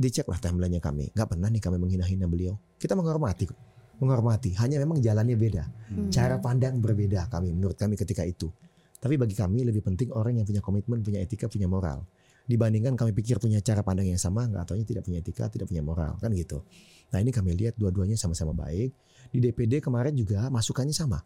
[0.00, 1.12] dicek lah timelinenya kami.
[1.12, 2.56] Nggak pernah nih kami menghina-hina beliau.
[2.80, 3.60] Kita menghormati kok.
[4.00, 4.56] Menghormati.
[4.56, 5.64] Hanya memang jalannya beda.
[5.92, 6.08] Hmm.
[6.08, 8.48] Cara pandang berbeda kami menurut kami ketika itu.
[8.96, 12.08] Tapi bagi kami lebih penting orang yang punya komitmen, punya etika, punya moral.
[12.44, 15.80] Dibandingkan kami pikir punya cara pandang yang sama, nggak taunya tidak punya etika, tidak punya
[15.80, 16.60] moral, kan gitu.
[17.08, 18.92] Nah ini kami lihat dua-duanya sama-sama baik.
[19.26, 21.24] Di DPD kemarin juga masukannya sama.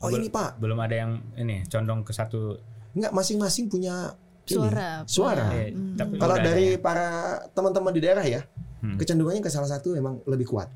[0.00, 2.56] Oh Bel- ini Pak, Belum ada yang ini condong ke satu.
[2.94, 5.02] nggak masing-masing punya ini, Suara.
[5.04, 5.44] suara.
[5.52, 5.92] eh, Hmm.
[5.94, 6.78] tapi Kalau dari ya.
[6.78, 7.08] para
[7.50, 8.40] teman-teman di daerah ya,
[8.80, 8.94] Hmm.
[8.94, 10.70] kecenderungannya ke salah satu memang lebih kuat.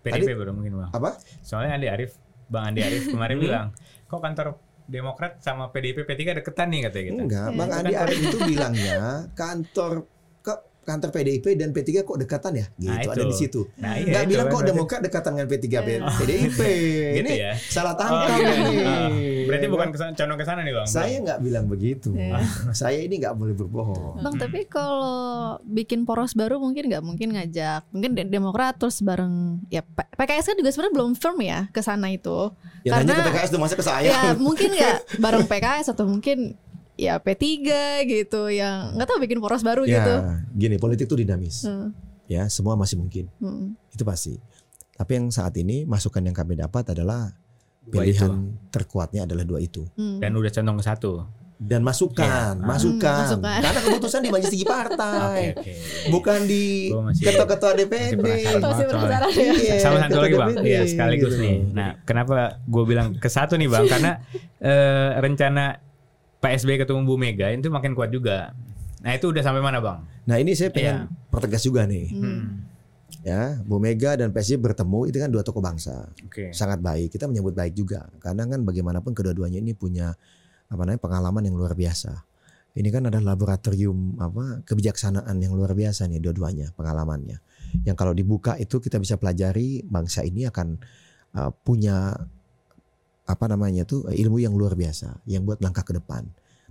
[0.00, 0.90] PDP baru mungkin bang.
[0.90, 1.18] Apa?
[1.40, 2.14] Soalnya Andi Arief,
[2.46, 3.42] Bang Andi Arief kemarin Hmm.
[3.42, 3.66] bilang,
[4.06, 4.46] kok kantor
[4.86, 7.20] Demokrat sama PDIP P3 deketan nih katanya gitu.
[7.26, 7.58] Enggak, Iya.
[7.58, 8.98] Bang Andi Arief itu bilangnya
[9.34, 9.92] kantor
[10.86, 12.66] kantor PDIP dan P3 kok dekatan ya?
[12.72, 13.60] Gitu Nah, ada di situ.
[13.76, 15.80] Nah, Enggak itu bilang kok berarti- Demokrat dekatan dengan P3 Iya.
[16.14, 16.60] PDIP.
[17.16, 17.52] Gitu ini ya.
[17.58, 18.52] salah Oh, tangkap gitu.
[18.62, 18.76] ini.
[18.80, 19.08] Ah,
[19.46, 20.86] Berarti bukan ke sana, condong ke sana nih bang.
[20.86, 22.08] Saya nggak bilang begitu.
[22.12, 22.38] Iya.
[22.80, 24.22] Saya ini nggak boleh berbohong.
[24.22, 24.40] Bang, Hmm.
[24.40, 25.18] tapi kalau
[25.60, 29.34] bikin poros baru mungkin nggak mungkin ngajak mungkin De- Demokrat terus bareng
[29.66, 32.54] ya PKS kan juga sebenarnya belum firm ya ke sana itu.
[32.82, 34.06] Ya nanya ke Karena- PKS tuh masa ke saya.
[34.06, 36.54] Ya mungkin nggak bareng PKS atau mungkin
[36.96, 37.44] ya P3
[38.02, 40.14] gitu yang nggak tahu bikin poros baru Ya, gitu.
[40.56, 41.62] gini politik tuh dinamis.
[41.62, 41.92] Hmm,
[42.26, 43.30] Ya, semua masih mungkin.
[43.36, 43.76] hmm.
[43.90, 44.34] Itu pasti.
[44.92, 47.30] Tapi yang saat ini masukan yang kami dapat adalah
[47.82, 48.32] Dua pilihan
[48.66, 49.86] terkuatnya adalah dua itu.
[49.94, 50.18] Hmm.
[50.18, 51.12] Dan udah condong ke satu.
[51.56, 52.66] Dan masukan, Iya.
[52.66, 53.24] masukan.
[53.30, 53.60] Hmm, masukan.
[53.62, 55.72] Karena keputusan di majelis tinggi partai, oke.
[56.10, 58.26] bukan di ketua-ketua DPD.
[58.58, 59.48] Masih penasaran ya.
[59.54, 61.54] Iya, Sama satu lagi bang, DPD, iya sekaligus gitu nih.
[61.56, 61.72] loh.
[61.72, 63.84] Nah, kenapa gue bilang ke satu nih bang?
[63.86, 64.12] Karena
[64.58, 65.64] eh, rencana
[66.46, 68.54] Pak SBY ketemu Bu Mega itu makin kuat juga.
[69.02, 69.98] Nah itu udah sampai mana bang?
[70.30, 71.30] Nah ini saya pengen Iya.
[71.30, 72.62] pertegas juga nih, Hmm.
[73.26, 76.54] ya Bu Mega dan PSY bertemu itu kan dua tokoh bangsa, Oke.
[76.54, 77.10] sangat baik.
[77.10, 80.14] Kita menyebut baik juga, karena kan bagaimanapun kedua-duanya ini punya
[80.66, 82.14] apa namanya pengalaman yang luar biasa.
[82.76, 87.42] Ini kan ada laboratorium apa kebijaksanaan yang luar biasa nih dua-duanya pengalamannya.
[87.82, 90.78] Yang kalau dibuka itu kita bisa pelajari bangsa ini akan
[91.40, 92.12] uh, punya
[93.26, 96.24] apa namanya tuh ilmu yang luar biasa yang buat langkah ke depan.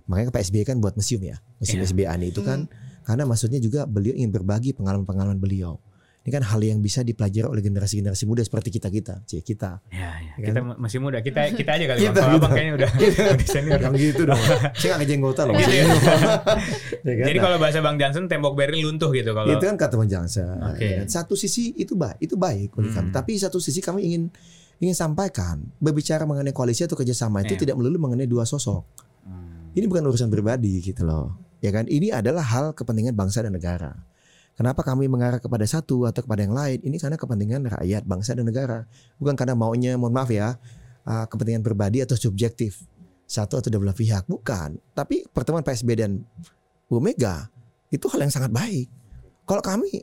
[0.08, 1.88] Makanya Pak SBY kan buat museum ya, museum Iya.
[1.92, 2.64] SBY itu kan
[3.02, 5.78] karena maksudnya juga beliau ingin berbagi pengalaman-pengalaman beliau.
[6.26, 9.78] Ini kan hal yang bisa dipelajari oleh generasi-generasi muda seperti kita kita, Cie, kita.
[9.94, 10.34] Ya, ya.
[10.34, 10.42] Kan?
[10.42, 11.22] Kita masih muda.
[11.22, 12.02] Kita kita aja kali.
[12.02, 13.78] Kita, Kalau abang kayaknya udah, udah senior.
[13.78, 14.42] Yang gitu dong.
[14.74, 15.54] Saya nggak ngejenggotan loh.
[15.54, 15.84] Gitu ya.
[17.06, 17.26] Ya kan?
[17.30, 19.54] Jadi Nah, kalau bahasa Bang Johnson tembok Berlin luntuh gitu kalau.
[19.54, 20.46] itu kan kata Bang Jansa.
[20.74, 21.06] Oke.
[21.06, 23.06] Satu sisi itu baik, itu baik bagi kami.
[23.06, 23.14] Hmm.
[23.14, 24.26] Tapi satu sisi kami ingin
[24.82, 27.60] ingin sampaikan berbicara mengenai koalisi atau kerjasama itu Iya.
[27.68, 28.84] tidak melulu mengenai dua sosok.
[29.24, 29.72] Hmm.
[29.72, 31.36] Ini bukan urusan pribadi gitu loh.
[31.64, 31.88] Ya kan?
[31.88, 33.96] Ini adalah hal kepentingan bangsa dan negara.
[34.56, 36.80] Kenapa kami mengarah kepada satu atau kepada yang lain?
[36.80, 38.88] Ini karena kepentingan rakyat, bangsa dan negara.
[39.20, 40.56] Bukan karena maunya, mohon maaf ya,
[41.04, 42.80] uh, kepentingan pribadi atau subjektif.
[43.28, 44.24] Satu atau dua belah pihak.
[44.24, 44.80] Bukan.
[44.96, 46.24] Tapi pertemuan PSB dan
[46.88, 47.52] Bu Mega
[47.92, 48.88] itu hal yang sangat baik.
[49.44, 50.02] Kalau kami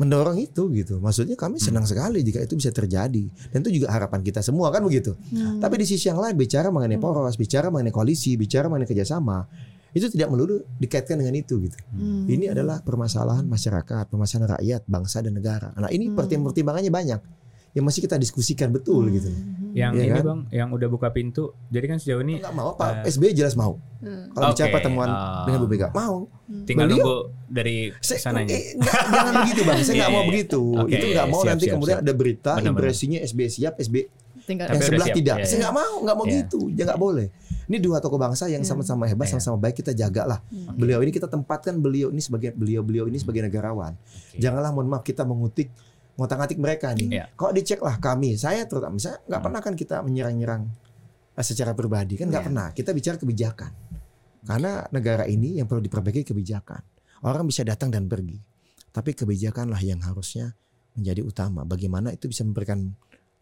[0.00, 0.98] mendorong itu gitu.
[0.98, 3.24] Maksudnya kami senang sekali jika itu bisa terjadi.
[3.52, 5.14] Dan itu juga harapan kita semua kan begitu.
[5.30, 5.60] Hmm.
[5.60, 9.46] Tapi di sisi yang lain bicara mengenai poros, bicara mengenai koalisi, bicara mengenai kerjasama,
[9.92, 11.76] itu tidak melulu dikaitkan dengan itu gitu.
[11.92, 12.24] Hmm.
[12.24, 15.68] Ini adalah permasalahan masyarakat, permasalahan rakyat, bangsa dan negara.
[15.76, 16.16] Nah ini Hmm.
[16.16, 17.20] pertim- pertimbangannya banyak
[17.72, 19.26] yang masih kita diskusikan betul gitu.
[19.26, 19.72] Hmm.
[19.72, 20.22] Yang Iya ini kan?
[20.22, 21.56] bang, yang udah buka pintu.
[21.66, 23.10] Jadi kan sejauh ini Enggak mau Pak Eh.
[23.10, 23.80] SBY jelas mau.
[23.98, 24.28] Hmm.
[24.30, 25.44] Kalau bicara Oke, pertemuan ah.
[25.44, 26.28] dengan Bu Mega mau.
[26.62, 28.50] tinggal Beliau- nunggu dari sananya.
[28.50, 29.76] eh, enggak, jangan begitu bang.
[29.78, 30.28] Saya Iya, nggak mau iya.
[30.28, 30.60] begitu.
[30.74, 32.04] Oke, itu nggak mau siap, nanti siap, kemudian siap.
[32.04, 32.70] ada berita Benar-benar.
[32.84, 34.02] impresinya SBY siap, SBY
[34.42, 35.36] Tinggal yang sebelah siap, tidak.
[35.38, 35.62] iya, Saya iya.
[35.62, 36.34] nggak mau, nggak mau Iya.
[36.36, 36.60] gitu.
[36.68, 37.26] Ya nggak boleh.
[37.62, 38.68] Ini dua tokoh bangsa yang Iya.
[38.68, 39.32] sama-sama hebat, Iya.
[39.32, 40.44] sama-sama baik kita jagalah.
[40.44, 40.74] Hmm.
[40.74, 43.96] Beliau ini kita tempatkan beliau ini sebagai beliau-beliau ini sebagai negarawan.
[43.96, 44.36] Oke.
[44.36, 45.72] Janganlah mohon maaf kita mengutik
[46.22, 47.08] ngotak-ngatik mereka nih.
[47.10, 47.24] Iya.
[47.34, 49.46] Kok diceklah kami, saya terutama saya nggak Hmm.
[49.50, 50.62] pernah kan kita menyerang-nyerang
[51.32, 52.48] eh, secara pribadi kan nggak Iya.
[52.48, 52.66] pernah.
[52.70, 53.72] Kita bicara kebijakan.
[54.42, 56.82] Karena negara ini yang perlu diperbaiki kebijakan.
[57.22, 58.38] Orang bisa datang dan pergi.
[58.90, 60.52] Tapi kebijakanlah yang harusnya
[60.92, 61.62] menjadi utama.
[61.62, 62.92] Bagaimana itu bisa memberikan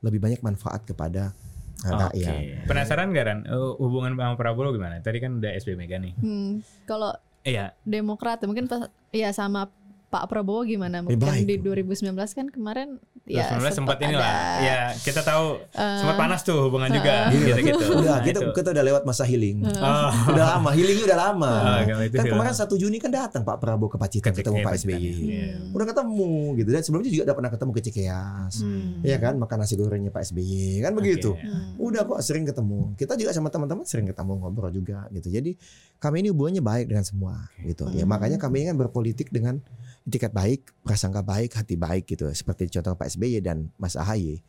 [0.01, 1.33] lebih banyak manfaat kepada
[1.81, 1.97] eh, Oke.
[2.21, 2.41] rakyat.
[2.69, 3.41] Penasaran gak Ran?
[3.43, 5.01] Eh, hubungan sama Prabowo gimana?
[5.01, 6.13] Tadi kan udah SB Mega nih.
[6.17, 6.61] Hmm.
[6.85, 7.73] Kalau Iya.
[7.83, 9.73] Demokrat mungkin pas, ya sama
[10.11, 11.01] Pak Prabowo gimana?
[11.01, 11.47] Eh, Mungkin baik.
[11.47, 14.19] di 2019 kan kemarin ya 2019 sempat inilah.
[14.21, 17.85] ada, Eh, Ya, kita tahu sempat panas tuh hubungan juga gitu-gitu.
[17.95, 18.51] Udah, Nah, kita itu.
[18.53, 19.63] kita udah lewat masa healing.
[19.63, 20.11] Oh.
[20.29, 21.53] Udah lama, healingnya udah lama.
[21.87, 22.53] Oh, itu kan kemarin.
[22.53, 24.99] 1 Juni kan datang Pak Prabowo ke Pacitan Ke ketemu Pak SBY.
[25.23, 25.55] iya.
[25.71, 28.55] Udah ketemu gitu dan sebelumnya juga udah pernah ketemu ke Cikeas.
[28.61, 29.01] Hmm.
[29.01, 31.33] Iya kan makan nasi gorengnya Pak SBY kan begitu.
[31.33, 31.47] Oke.
[31.47, 31.79] Hmm.
[31.79, 32.93] Udah kok sering ketemu.
[32.97, 35.31] Kita juga sama teman-teman sering ketemu ngobrol juga gitu.
[35.31, 35.55] Jadi
[35.97, 37.87] kami ini hubungannya baik dengan semua gitu.
[37.89, 38.11] Ya Hmm.
[38.11, 39.63] makanya kami ini kan berpolitik dengan
[40.07, 42.29] etikat baik, prasangka baik, hati baik gitu.
[42.33, 44.41] Seperti contoh Pak SBY dan Mas AHY.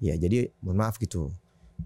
[0.00, 1.32] Ya jadi mohon maaf gitu.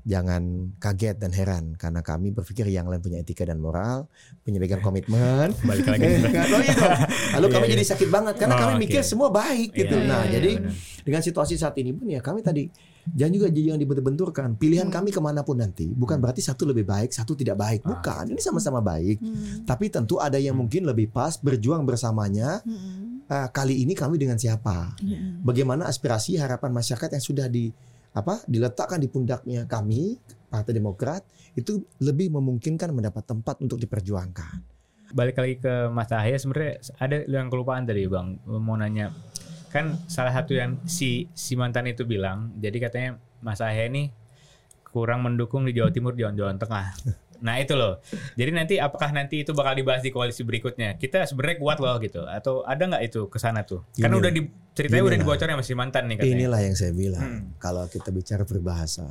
[0.05, 4.09] Jangan kaget dan heran karena kami berpikir yang lain punya etika dan moral,
[4.41, 5.53] punya pegang komitmen.
[5.69, 6.05] Balik lagi.
[6.05, 6.47] Eh, kan?
[6.49, 6.85] Oh gitu.
[7.37, 7.93] Lalu kami Iya, jadi iya.
[7.93, 8.81] sakit banget karena Oh, kami oke.
[8.85, 9.97] mikir semua baik gitu.
[9.97, 10.73] Iya, nah, iya, jadi benar.
[11.05, 12.73] dengan situasi saat ini pun ya kami tadi
[13.09, 14.49] jangan juga jangan dibentur-benturkan.
[14.57, 14.97] Pilihan Hmm.
[14.97, 17.81] kami ke mana pun nanti bukan berarti satu lebih baik, satu tidak baik.
[17.85, 17.97] Ah.
[17.97, 18.25] Bukan.
[18.33, 19.21] Ini sama-sama baik.
[19.21, 19.65] Hmm.
[19.65, 22.65] Tapi tentu ada yang mungkin lebih pas berjuang bersamanya.
[22.65, 23.21] Hmm.
[23.29, 24.97] Ah, kali ini kami dengan siapa?
[25.05, 25.45] Hmm.
[25.45, 27.69] Bagaimana aspirasi harapan masyarakat yang sudah di
[28.17, 30.17] apa diletakkan di pundaknya kami
[30.49, 31.23] Partai Demokrat
[31.55, 34.81] itu lebih memungkinkan mendapat tempat untuk diperjuangkan.
[35.09, 39.09] balik lagi ke Mas Ahaye sebenarnya ada yang kelupaan tadi bang mau nanya
[39.73, 44.13] kan salah satu yang si si mantan itu bilang jadi katanya Mas Ahaye ini
[44.85, 46.87] kurang mendukung di Jawa Timur Jawa Jawa Tengah
[47.39, 48.03] nah itu loh
[48.35, 52.27] jadi nanti apakah nanti itu bakal dibahas di koalisi berikutnya kita sebenarnya kuat loh gitu
[52.27, 54.43] atau ada nggak itu ke sana tuh kan Gini udah di
[54.75, 57.23] ceritanya Gini udah sama si mantan nih katanya Inilah yang saya bilang.
[57.23, 57.43] Hmm.
[57.59, 59.07] Kalau kita bicara berbahasa,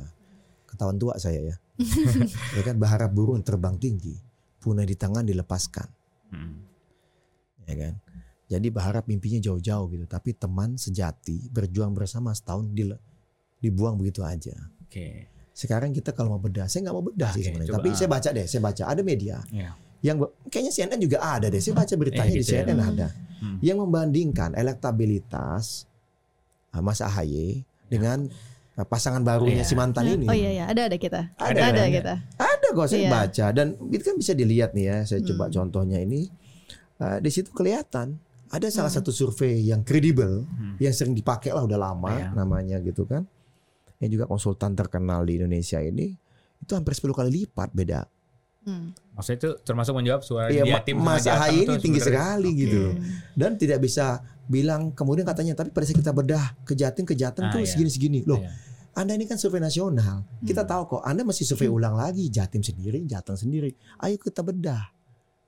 [0.64, 1.56] ketahuan tua saya ya.
[2.56, 4.16] ya kan berharap burung terbang tinggi,
[4.58, 5.88] punah di tangan dilepaskan,
[6.32, 6.64] Hmm.
[7.64, 7.94] ya kan.
[8.48, 13.00] Jadi berharap mimpinya jauh-jauh gitu, tapi teman sejati berjuang bersama setahun dile-
[13.60, 14.56] dibuang begitu aja.
[14.82, 17.68] oke Sekarang kita kalau mau bedah, saya nggak mau bedah sih Oke, sebenarnya.
[17.68, 17.78] coba.
[17.80, 19.70] Tapi saya baca deh, saya baca ada media Iya.
[20.00, 20.16] yang
[20.46, 21.58] kayaknya CNN juga ada deh.
[21.58, 22.62] Saya baca beritanya Iya, di gitu ya.
[22.62, 23.58] CNN ada Hmm.
[23.60, 25.86] yang membandingkan elektabilitas
[26.70, 28.30] uh, Mas AHY dengan
[28.76, 29.66] uh, pasangan barunya Iya.
[29.66, 30.26] si mantan ini.
[30.26, 31.34] Oh iya ya, ada ada kita.
[31.34, 31.84] Ada, ada, ada.
[31.88, 32.14] kita.
[32.36, 33.10] Ada kok saya Iya.
[33.10, 34.96] baca dan itu kan bisa dilihat nih ya.
[35.04, 35.54] Saya coba Hmm.
[35.56, 36.30] contohnya ini
[36.98, 38.18] Uh, di situ kelihatan
[38.48, 38.98] ada salah Hmm.
[38.98, 40.74] satu survei yang kredibel Hmm.
[40.78, 42.34] yang sering dipakai lah udah lama Iya.
[42.34, 43.22] namanya gitu kan.
[43.98, 46.14] Yang juga konsultan terkenal di Indonesia ini
[46.58, 48.02] itu hampir 10 kali lipat beda.
[48.58, 48.92] Hmm.
[49.16, 52.58] maksudnya itu termasuk menjawab suara Iya, di Ma- Jatim Mas tuh ini tinggi sekali Oke.
[52.60, 52.82] gitu.
[53.32, 57.42] Dan tidak bisa bilang kemudian katanya tapi pada saat kita bedah ke Jatim ke Jatim
[57.42, 57.66] Ah, tuh iya.
[57.66, 58.22] segini-segini.
[58.22, 58.50] Loh, Iya.
[58.94, 60.26] Anda ini kan survei nasional.
[60.42, 60.68] Kita Hmm.
[60.68, 63.72] tahu kok Anda mesti survei ulang lagi Jatim sendiri, Jateng sendiri.
[63.96, 64.84] Ayo kita bedah.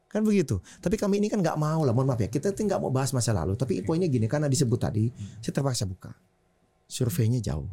[0.06, 0.56] Kan begitu.
[0.78, 2.26] Tapi kami ini kan nggak mau lah, mohon maaf ya.
[2.26, 3.52] Kita tuh nggak mau bahas masa lalu.
[3.52, 6.14] Tapi poinnya gini, karena disebut tadi, saya terpaksa buka.
[6.86, 7.68] Surveinya jauh,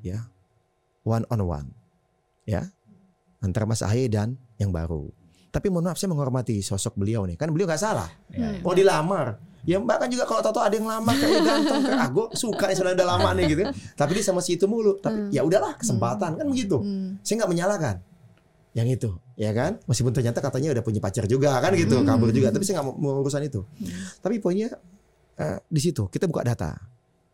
[0.00, 0.26] ya,
[1.06, 1.68] one on one,
[2.44, 2.68] ya,
[3.40, 5.08] antara Mas Ahaye dan yang baru.
[5.50, 7.34] Tapi mohon maaf, saya menghormati sosok beliau nih.
[7.34, 8.06] Kan beliau nggak salah.
[8.30, 8.62] Iya.
[8.62, 9.34] Mau dilamar.
[9.66, 12.76] Ya bahkan juga kalau tahu ada yang lamar kayak ganteng kayak ah gue suka nih
[12.80, 13.62] sudah udah lama nih gitu.
[13.92, 14.96] Tapi dia sama si itu mulu.
[15.02, 16.80] Tapi ya udahlah kesempatan kan begitu.
[16.80, 17.20] Hmm.
[17.20, 17.96] Saya nggak menyalahkan
[18.72, 19.82] yang itu, ya kan?
[19.90, 22.54] Meskipun ternyata katanya udah punya pacar juga kan gitu, kabur juga.
[22.54, 23.60] Tapi saya nggak mau, urusan itu.
[24.22, 24.70] Tapi poinnya
[25.36, 26.78] eh, di situ kita buka data.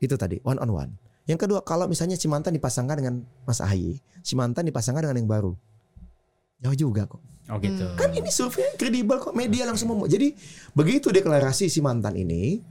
[0.00, 0.90] Itu tadi one on one.
[1.26, 5.30] Yang kedua kalau misalnya si mantan dipasangkan dengan Mas Ahaye, si mantan dipasangkan dengan yang
[5.30, 5.52] baru.
[6.62, 7.20] Jauh juga kok.
[7.46, 7.94] oh gitu Hmm.
[7.94, 10.10] Kan ini survei kredibel kok media langsung ngomong.
[10.10, 10.34] Jadi
[10.74, 12.62] begitu deklarasi si mantan ini,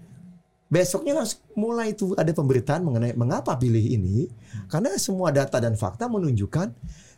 [0.68, 4.28] besoknya langsung mulai itu ada pemberitaan mengenai mengapa pilih ini.
[4.72, 6.68] Karena semua data dan fakta menunjukkan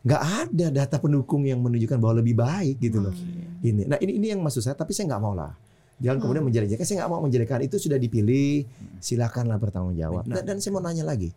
[0.06, 3.15] nggak ada data pendukung yang menunjukkan bahwa lebih baik gitu loh.
[3.62, 3.89] Ini.
[3.89, 4.78] Nah ini ini yang maksud saya.
[4.78, 5.54] Tapi saya nggak mau lah.
[5.98, 6.86] Jangan kemudian menjelek-jelekan.
[6.86, 7.60] Saya nggak mau menjelekkan.
[7.66, 8.66] Itu sudah dipilih.
[9.02, 10.24] Silakanlah bertanggung jawab.
[10.30, 11.34] Dan, dan saya mau nanya lagi,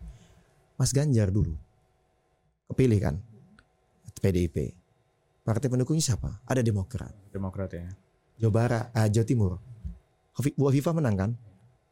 [0.77, 1.57] Mas Ganjar dulu
[2.71, 3.15] kepilih kan
[4.21, 4.77] PDIP.
[5.41, 6.39] Partai pendukungnya siapa?
[6.45, 7.11] Ada Demokrat.
[7.33, 7.89] Demokrat ya
[8.37, 9.51] Jawa Barat, ah, Jawa Timur.
[10.55, 11.31] Bu Afifah menang kan?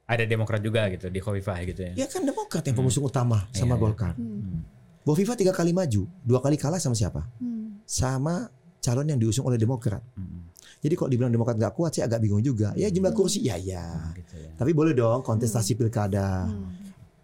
[0.09, 3.61] ada Demokrat juga gitu di Khofifah gitu ya Ya kan Demokrat yang pengusung utama Iya,
[3.61, 3.81] sama iya.
[3.85, 4.13] Golkar.
[4.17, 4.65] Hmm.
[5.05, 7.29] Bu tiga kali maju, dua kali kalah sama siapa?
[7.37, 7.77] Hmm.
[7.85, 8.49] Sama
[8.81, 10.01] calon yang diusung oleh Demokrat.
[10.17, 10.38] Hmm.
[10.79, 12.71] Jadi kalau dibilang Demokrat nggak kuat, saya agak bingung juga.
[12.79, 14.15] Ya jumlah kursi, ya ya.
[14.15, 16.47] gitu ya Tapi boleh dong kontestasi pilkada.
[16.47, 16.71] Hmm.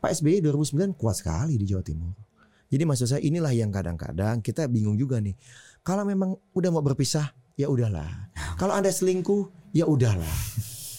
[0.03, 2.11] Pak SBY 2009 kuat sekali di Jawa Timur.
[2.67, 5.33] Jadi maksud saya inilah yang kadang-kadang kita bingung juga nih.
[5.85, 8.33] Kalau memang udah mau berpisah, ya udahlah.
[8.59, 10.35] Kalau Anda selingkuh, ya udahlah.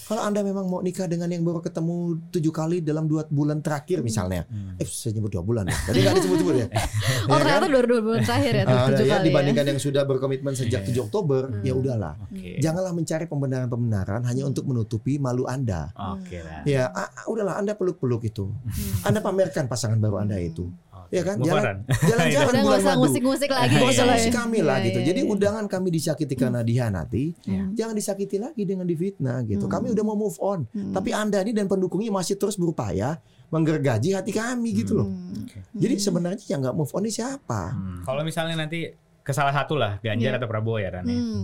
[0.06, 4.06] Kalau Anda memang mau nikah dengan yang baru ketemu tujuh kali dalam dua bulan terakhir
[4.06, 4.46] misalnya.
[4.46, 4.78] Hmm.
[4.78, 5.74] Eh saya nyebut dua bulan ya.
[5.82, 6.66] Tadi nggak disebut-sebut ya.
[7.26, 7.70] Oh Ya ternyata kan?
[7.74, 10.86] dua dua bulan terakhir ya, tujuh ya, kali dibandingkan yang sudah berkomitmen sejak.
[10.86, 11.82] 7 Oktober, ya Hmm.
[11.82, 12.14] udahlah.
[12.22, 12.62] Oke.
[12.62, 15.90] Janganlah mencari pembenaran-pembenaran hanya untuk menutupi malu Anda.
[15.92, 16.62] Oke lah.
[16.62, 18.46] Ya, ah, udahlah Anda peluk-peluk itu.
[18.46, 19.10] Hmm.
[19.10, 20.70] Anda pamerkan pasangan baru Anda itu.
[21.08, 21.36] Ya kan?
[21.38, 21.78] Jalan- on.
[22.10, 23.02] Jalan-jalan Udah nggak bulan usah madu.
[23.02, 24.98] musik-musik lagi Nggak gitu usah musik kami lah Iya, gitu.
[24.98, 25.30] iya, Jadi iya.
[25.30, 27.62] undangan kami disakiti karena dihianati, Iya.
[27.72, 29.64] jangan disakiti lagi dengan difitnah gitu.
[29.64, 29.72] Hmm.
[29.72, 30.90] Kami udah mau move on, Hmm.
[30.90, 35.06] tapi Anda ini dan pendukungnya masih terus berupaya menggergaji hati kami gitu loh.
[35.06, 35.46] Hmm.
[35.72, 37.70] Jadi sebenarnya yang nggak move on ini siapa?
[37.70, 38.02] Hmm.
[38.02, 38.90] Kalau misalnya nanti
[39.20, 40.38] ke salah satu lah Ganjar Iya.
[40.38, 41.04] atau Prabowo ya Ran?
[41.04, 41.42] Hmm.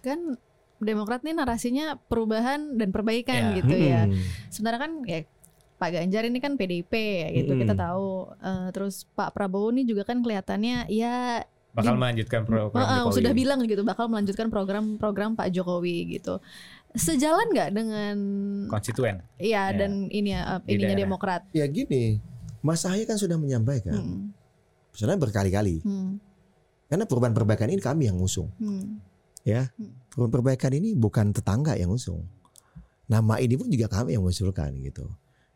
[0.00, 0.38] Kan
[0.78, 4.08] Demokrat nih narasinya perubahan dan perbaikan gitu ya.
[4.08, 4.16] Hmm.
[4.48, 5.20] Sebenarnya kan ya
[5.80, 7.80] Pak Ganjar ini kan PDIP ya gitu kita Mm-mm.
[7.80, 8.08] tahu.
[8.36, 11.40] Eh, terus Pak Prabowo ini juga kan kelihatannya ya
[11.70, 13.14] Bakal Di- melanjutkan program eh, Jokowi.
[13.14, 16.42] sudah bilang gitu bakal melanjutkan program-program Pak Jokowi gitu.
[16.90, 18.16] Sejalan nggak dengan
[18.66, 19.22] konstituen.
[19.36, 19.78] ya Ya.
[19.78, 21.00] dan ini ya eh, Di ininya daerah.
[21.00, 21.42] Demokrat.
[21.50, 22.18] Ya gini,
[22.60, 24.34] Mas Ahaye kan sudah menyampaikan, Hmm.
[24.90, 25.78] sebenarnya berkali-kali.
[25.80, 26.18] Hmm.
[26.84, 28.50] Karena perubahan perbaikan ini kami yang ngusung.
[28.56, 28.98] Hmm.
[30.10, 32.26] Perubahan perbaikan ini bukan tetangga yang ngusung.
[33.06, 35.06] Nama ini pun juga kami yang mengusulkan gitu.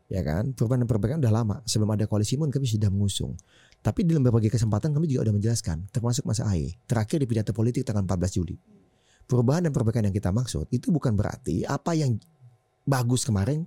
[0.05, 1.55] Ya kan, perubahan dan perbaikan udah lama.
[1.65, 3.33] Sebelum ada koalisi pun kami sudah mengusung.
[3.81, 6.77] Tapi di berbagai kesempatan kami juga udah menjelaskan, termasuk Mas Ahaye.
[6.89, 8.57] Terakhir di pidato politik tanggal 14 Juli.
[9.25, 12.17] Perubahan dan perbaikan yang kita maksud itu bukan berarti apa yang
[12.85, 13.65] bagus kemarin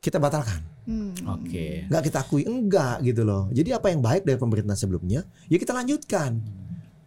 [0.00, 0.60] kita batalkan.
[0.84, 1.16] Hmm.
[1.32, 1.88] Oke.
[1.88, 3.48] Nggak kita akui enggak gitu loh.
[3.50, 6.38] Jadi apa yang baik dari pemerintahan sebelumnya ya kita lanjutkan.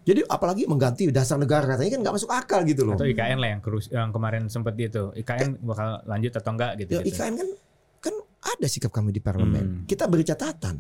[0.04, 2.98] Jadi apalagi mengganti dasar negara katanya kan nggak masuk akal gitu loh.
[2.98, 5.14] Atau IKN lah yang, kerus, yang kemarin sempat itu.
[5.14, 6.98] IKN bakal lanjut atau enggak gitu.
[6.98, 7.50] Ya IKN kan kan
[8.40, 9.66] ada sikap kami di parlemen.
[9.66, 9.86] Hmm.
[9.86, 10.80] Kita beri catatan.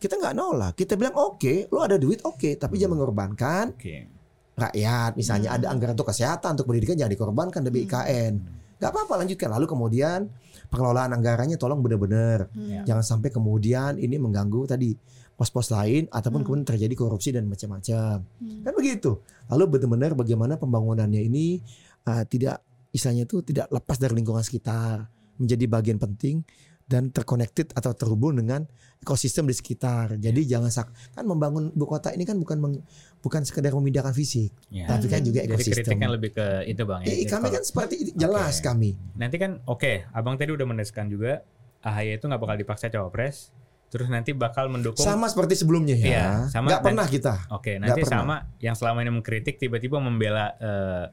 [0.00, 0.72] Kita nggak nolak.
[0.76, 4.08] Kita bilang oke, lo ada duit oke, tapi jangan mengorbankan Oke.
[4.56, 5.16] rakyat.
[5.16, 5.56] Misalnya Hmm.
[5.60, 7.86] ada anggaran untuk kesehatan, untuk pendidikan jangan dikorbankan demi Hmm.
[7.88, 8.32] IKN.
[8.80, 9.52] Gak apa-apa lanjutkan.
[9.52, 10.32] Lalu kemudian
[10.72, 12.48] pengelolaan anggarannya tolong benar-benar.
[12.52, 12.84] Hmm.
[12.88, 14.96] Jangan sampai kemudian ini mengganggu tadi
[15.36, 16.46] pos-pos lain ataupun Hmm.
[16.48, 18.24] kemudian terjadi korupsi dan macam-macam.
[18.24, 18.60] Hmm.
[18.64, 19.20] Kan begitu.
[19.52, 21.60] Lalu benar-benar bagaimana pembangunannya ini
[22.08, 25.04] uh, tidak istilahnya itu tidak lepas dari lingkungan sekitar,
[25.36, 26.40] menjadi bagian penting
[26.90, 28.66] dan terconnected atau terhubung dengan
[28.98, 30.18] ekosistem di sekitar.
[30.18, 32.82] Jadi jangan sak kan membangun ibu kota ini kan bukan meng-
[33.18, 34.90] bukan sekedar memindahkan fisik, Ya.
[34.90, 35.86] tapi kan juga Jadi ekosistem.
[35.86, 37.08] kritiknya lebih ke itu bang ya.
[37.08, 38.66] Eh, kami Kalau- kan seperti itu, jelas Oke.
[38.66, 38.90] kami.
[39.14, 41.46] nanti kan oke, abang tadi udah menegaskan juga
[41.80, 43.54] AHY itu nggak bakal dipaksa cawapres,
[43.88, 45.00] terus nanti bakal mendukung.
[45.00, 46.04] Sama seperti sebelumnya ya.
[46.04, 47.34] Iya, sama Nggak pernah kita.
[47.50, 48.20] Oke, nanti pernah.
[48.20, 51.06] sama yang selama ini mengkritik tiba-tiba membela eh,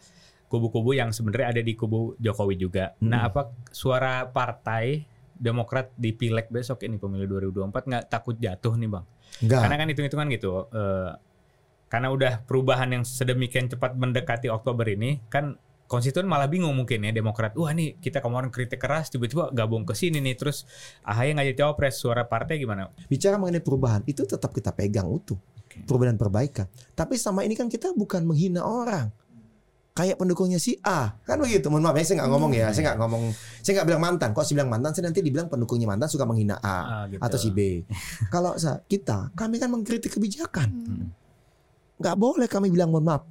[0.48, 2.96] kubu-kubu yang sebenarnya ada di kubu Jokowi juga.
[2.98, 3.12] Hmm.
[3.12, 5.04] Nah, apa suara partai
[5.38, 9.06] Demokrat di pileg besok ini pemilu 2024 nggak takut jatuh nih bang?
[9.46, 9.60] Enggak.
[9.64, 10.52] Karena kan hitung-hitungan gitu.
[10.74, 11.12] eh,
[11.88, 15.56] karena udah perubahan yang sedemikian cepat mendekati Oktober ini, kan
[15.88, 17.56] konstituen malah bingung mungkin ya Demokrat.
[17.56, 20.68] Wah nih kita kemarin kritik keras, tiba-tiba gabung ke sini nih, terus
[21.08, 22.92] AHY nggak jadi cawapres, suara partai gimana?
[23.08, 25.40] Bicara mengenai perubahan itu tetap kita pegang utuh.
[25.40, 25.88] Oke.
[25.88, 26.68] Perubahan dan perbaikan.
[26.92, 29.08] Tapi sama ini kan kita bukan menghina orang.
[29.98, 31.74] Kayak pendukungnya si A kan begitu.
[31.74, 33.24] Mohon maaf ya saya nggak ngomong ya, saya nggak ngomong,
[33.66, 34.30] saya nggak bilang mantan.
[34.38, 37.18] Kok saya bilang mantan, saya nanti dibilang pendukungnya mantan suka menghina A Ah, gitu.
[37.18, 37.82] atau si B.
[38.34, 38.54] Kalau
[38.86, 40.70] kita, kami kan mengkritik kebijakan.
[40.70, 41.10] Hmm.
[41.98, 43.26] Nggak boleh kami bilang mohon maaf.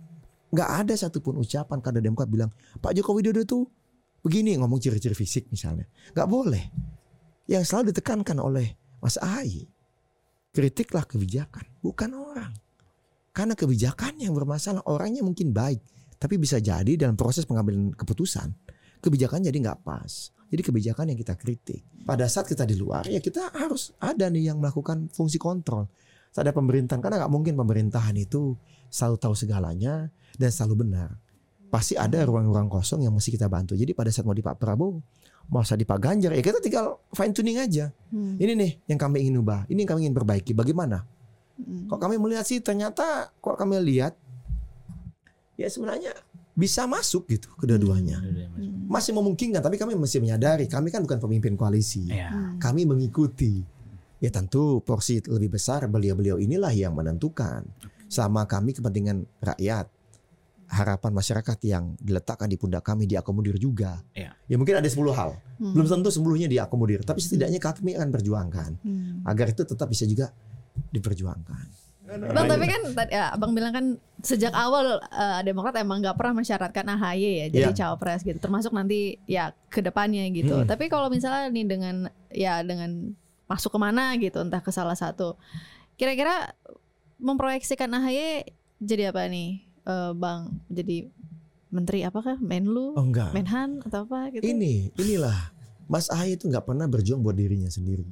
[0.50, 2.50] Nggak ada satupun ucapan kader Demokrat bilang
[2.82, 3.62] Pak Joko Widodo tuh
[4.26, 5.86] begini ngomong ciri-ciri fisik misalnya.
[6.18, 6.64] Nggak boleh.
[7.46, 9.70] Yang selalu ditekankan oleh Mas Ahaye
[10.50, 12.56] kritiklah kebijakan, bukan orang.
[13.36, 15.84] Karena kebijakan yang bermasalah orangnya mungkin baik,
[16.16, 18.52] tapi bisa jadi dalam proses pengambilan keputusan
[19.06, 20.34] kebijakan jadi nggak pas.
[20.46, 21.82] Jadi kebijakan yang kita kritik.
[22.06, 25.86] Pada saat kita di luar ya kita harus ada nih yang melakukan fungsi kontrol.
[26.36, 28.60] Ada pemerintahan karena nggak mungkin pemerintahan itu
[28.92, 31.16] selalu tahu segalanya dan selalu benar.
[31.72, 33.72] Pasti ada ruang-ruang kosong yang mesti kita bantu.
[33.72, 35.00] Jadi pada saat mau di Pak Prabowo,
[35.48, 37.88] mau di Pak Ganjar ya kita tinggal fine tuning aja.
[38.12, 38.36] Hmm.
[38.36, 40.52] Ini nih yang kami ingin ubah, ini yang kami ingin perbaiki.
[40.52, 41.08] Bagaimana?
[41.56, 41.88] Hmm.
[41.88, 44.12] Kok kami melihat sih ternyata kok kami lihat
[45.56, 46.12] ya sebenarnya
[46.56, 48.16] bisa masuk gitu kedua-duanya.
[48.20, 48.88] Hmm.
[48.88, 52.08] Masih memungkinkan tapi kami mesti menyadari kami kan bukan pemimpin koalisi.
[52.08, 52.32] Ya.
[52.32, 52.56] Hmm.
[52.56, 53.60] Kami mengikuti.
[54.16, 57.68] Ya tentu porsi lebih besar beliau-beliau inilah yang menentukan.
[58.08, 59.92] Selama kami kepentingan rakyat,
[60.72, 64.00] harapan masyarakat yang diletakkan di pundak kami diakomodir juga.
[64.16, 64.32] Ya.
[64.48, 65.36] Ya mungkin ada 10 hal.
[65.60, 65.76] Hmm.
[65.76, 69.20] Belum tentu seluruhnya diakomodir, tapi setidaknya kami akan perjuangkan Hmm.
[69.28, 70.32] agar itu tetap bisa juga
[70.90, 71.85] diperjuangkan.
[72.06, 73.86] Bang tapi kan tadi ya, Abang bilang kan
[74.22, 77.78] sejak awal eh, Demokrat emang nggak pernah mensyaratkan AHY ya jadi Iya.
[77.82, 80.62] cawapres gitu termasuk nanti ya ke depannya gitu.
[80.62, 80.66] Hmm.
[80.70, 81.96] Tapi kalau misalnya nih dengan
[82.30, 83.12] ya dengan
[83.50, 85.34] masuk ke mana gitu entah ke salah satu
[85.98, 86.54] kira-kira
[87.18, 88.46] memproyeksikan AHY
[88.78, 90.62] jadi apa nih eh, Bang?
[90.70, 91.10] Jadi
[91.74, 92.38] menteri apakah?
[92.38, 93.34] Menlu, Oh enggak.
[93.34, 94.46] Menhan atau apa gitu?
[94.46, 95.52] Ini, inilah
[95.86, 98.06] Mas Ahaye itu nggak pernah berjuang buat dirinya sendiri.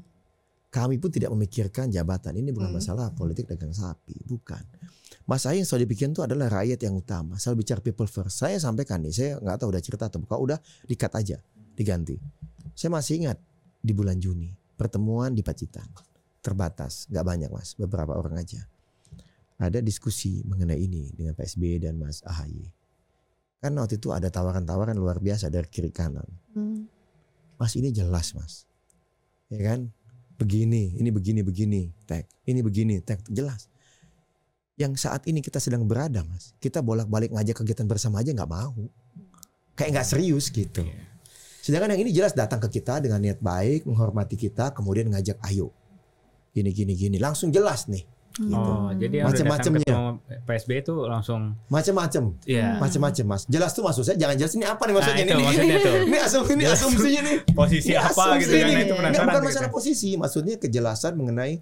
[0.74, 2.34] Kami pun tidak memikirkan jabatan.
[2.34, 2.82] Ini bukan Hmm.
[2.82, 4.58] masalah politik dagang sapi, bukan.
[5.22, 7.38] Mas Ahaye yang selalu dipikirkan itu adalah rakyat yang utama.
[7.38, 8.42] Selalu bicara people first.
[8.42, 10.34] Saya sampaikan nih, saya nggak tahu udah cerita atau bukan.
[10.50, 10.58] Udah
[10.90, 11.38] dikat aja,
[11.78, 12.18] diganti.
[12.74, 13.38] Saya masih ingat
[13.78, 15.86] di bulan Juni pertemuan di Pacitan
[16.44, 18.60] terbatas, nggak banyak mas, beberapa orang aja.
[19.56, 22.68] Ada diskusi mengenai ini dengan Pak SBY dan Mas Ahaye.
[23.62, 26.26] Kan waktu itu ada tawaran-tawaran luar biasa dari kiri kanan.
[26.52, 26.84] Hmm.
[27.56, 28.66] Mas ini jelas mas,
[29.48, 29.88] ya kan?
[30.34, 33.70] Begini, ini begini begini, tag, ini begini, tag, jelas.
[34.74, 38.74] Yang saat ini kita sedang berada, mas, kita bolak-balik ngajak kegiatan bersama aja nggak mau,
[39.78, 40.82] kayak nggak serius gitu.
[40.82, 40.98] Iya.
[41.64, 45.70] Sedangkan yang ini jelas datang ke kita dengan niat baik, menghormati kita, kemudian ngajak ayo,
[46.50, 48.02] gini gini gini, langsung jelas nih,
[48.34, 48.58] gitu.
[48.58, 49.86] Oh, jadi datang Macem-macemnya.
[49.86, 50.10] ketemu
[50.42, 53.42] PSB itu langsung macam-macam, ya macam-macam mas.
[53.46, 55.96] Jelas tuh maksud saya, jangan jelas ini apa nih maksudnya Nah, itu ini, maksudnya tuh.
[56.10, 57.36] ini asum ini asumsinya nih.
[57.54, 58.82] posisi Ini apa gitu kan nih.
[58.82, 59.76] itu penasaran bukan gitu masalah kan.
[59.78, 61.52] posisi, maksudnya kejelasan mengenai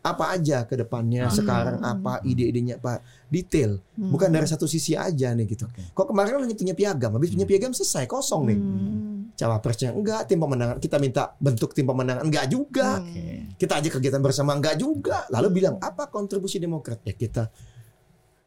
[0.00, 1.36] apa aja ke depannya Hmm.
[1.36, 5.68] sekarang apa ide-idenya apa detail bukan dari satu sisi aja nih gitu.
[5.68, 8.58] Kok kemarin hanya punya piagam, habis punya piagam selesai kosong nih.
[8.58, 9.08] Hmm.
[9.36, 13.04] Cawapresnya enggak, tim pemenangan kita minta bentuk tim pemenangan enggak juga.
[13.04, 13.52] Hmm.
[13.60, 15.28] Kita aja kegiatan bersama enggak juga.
[15.28, 17.04] Lalu bilang apa kontribusi Demokrat?
[17.04, 17.52] Ya kita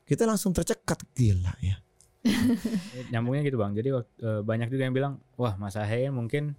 [0.10, 1.78] kita langsung tercekat gila ya.
[3.12, 6.56] nyambungnya gitu bang jadi eh, banyak juga yang bilang wah Mas Ahaye mungkin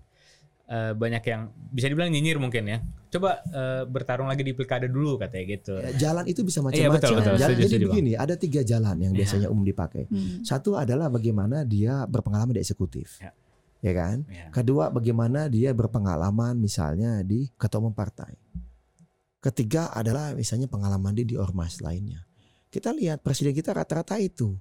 [0.66, 5.16] eh, banyak yang bisa dibilang nyinyir mungkin ya coba eh, bertarung lagi di pilkada dulu
[5.16, 6.94] katanya gitu Ya, Jalan itu bisa Iya, macam-macam.
[6.96, 7.24] betul, betul.
[7.30, 7.94] Jalan- Setuju, jadi setuju, Bang.
[7.94, 9.18] begini, ada tiga jalan yang Iya.
[9.22, 10.02] biasanya umum dipakai.
[10.06, 10.42] Hmm.
[10.42, 13.18] Satu adalah bagaimana dia berpengalaman di eksekutif.
[13.18, 13.30] Ya.
[13.80, 14.24] Ya kan?
[14.26, 14.48] Ya.
[14.48, 18.32] Kedua bagaimana dia berpengalaman misalnya di ketua umum partai.
[19.38, 22.24] Ketiga adalah misalnya pengalaman dia di ormas lainnya.
[22.66, 24.56] Kita lihat presiden kita rata-rata itu.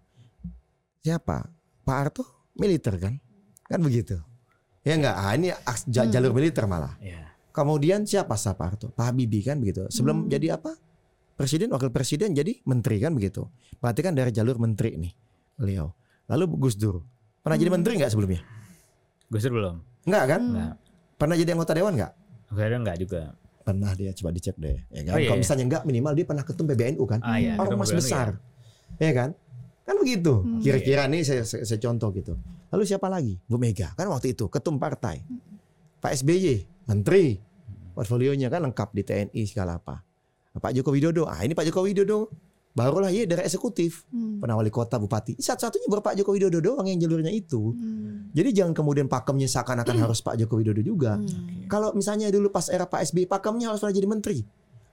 [0.99, 1.47] Siapa?
[1.81, 2.23] Pak Harto
[2.53, 3.15] militer kan?
[3.63, 4.19] Kan begitu.
[4.83, 6.11] Ya enggak, ah, ini Hmm.
[6.11, 6.95] jalur militer malah.
[6.99, 7.23] ya
[7.53, 8.87] Kemudian siapa sah Pak Harto?
[8.91, 9.85] Pak Habibie kan begitu.
[9.87, 10.29] Sebelum Hmm.
[10.29, 10.73] jadi apa?
[11.33, 13.45] Presiden, wakil presiden jadi menteri kan begitu.
[13.77, 15.13] Berarti kan dari jalur menteri nih
[15.55, 15.93] beliau.
[16.27, 17.05] Lalu Gus Dur.
[17.41, 17.77] Pernah jadi Hmm.
[17.79, 18.41] menteri nggak sebelumnya?
[19.29, 20.41] Gus Dur belum Enggak kan?
[20.43, 20.71] Hmm.
[21.15, 22.13] Pernah jadi anggota dewan nggak?
[22.49, 23.21] akhirnya enggak juga
[23.63, 24.75] Pernah dia coba dicek deh.
[24.91, 25.13] Ya kan?
[25.15, 25.43] Oh, iya, Kalau iya.
[25.47, 27.19] misalnya enggak minimal dia pernah ketum PBNU kan?
[27.23, 28.27] ah ya Ormas ketemu besar.
[28.99, 29.07] ya.
[29.07, 29.29] Ya kan?
[29.83, 30.33] Kan begitu.
[30.35, 30.59] Hmm.
[30.59, 32.33] Kira-kira nih saya, saya, saya contoh gitu.
[32.73, 33.37] Lalu siapa lagi?
[33.45, 35.21] Bu Mega kan waktu itu ketum partai.
[36.01, 37.37] Pak SBY menteri.
[37.93, 40.01] Portfolionya kan lengkap di TNI segala apa.
[40.49, 41.29] Nah, Pak Joko Widodo.
[41.29, 42.33] Ah ini Pak Joko Widodo.
[42.73, 44.01] Barulah ya dari eksekutif.
[44.09, 44.41] Hmm.
[44.41, 45.37] Pernah wali kota, bupati.
[45.37, 47.77] Satu-satunya baru Pak Joko Widodo doang yang jalurnya itu.
[47.77, 48.33] Hmm.
[48.33, 51.21] Jadi jangan kemudian pakemnya seakan-akan harus Pak Joko Widodo juga.
[51.21, 51.69] Hmm.
[51.69, 54.41] Kalau misalnya dulu pas era Pak SBY pakemnya harus pernah jadi menteri.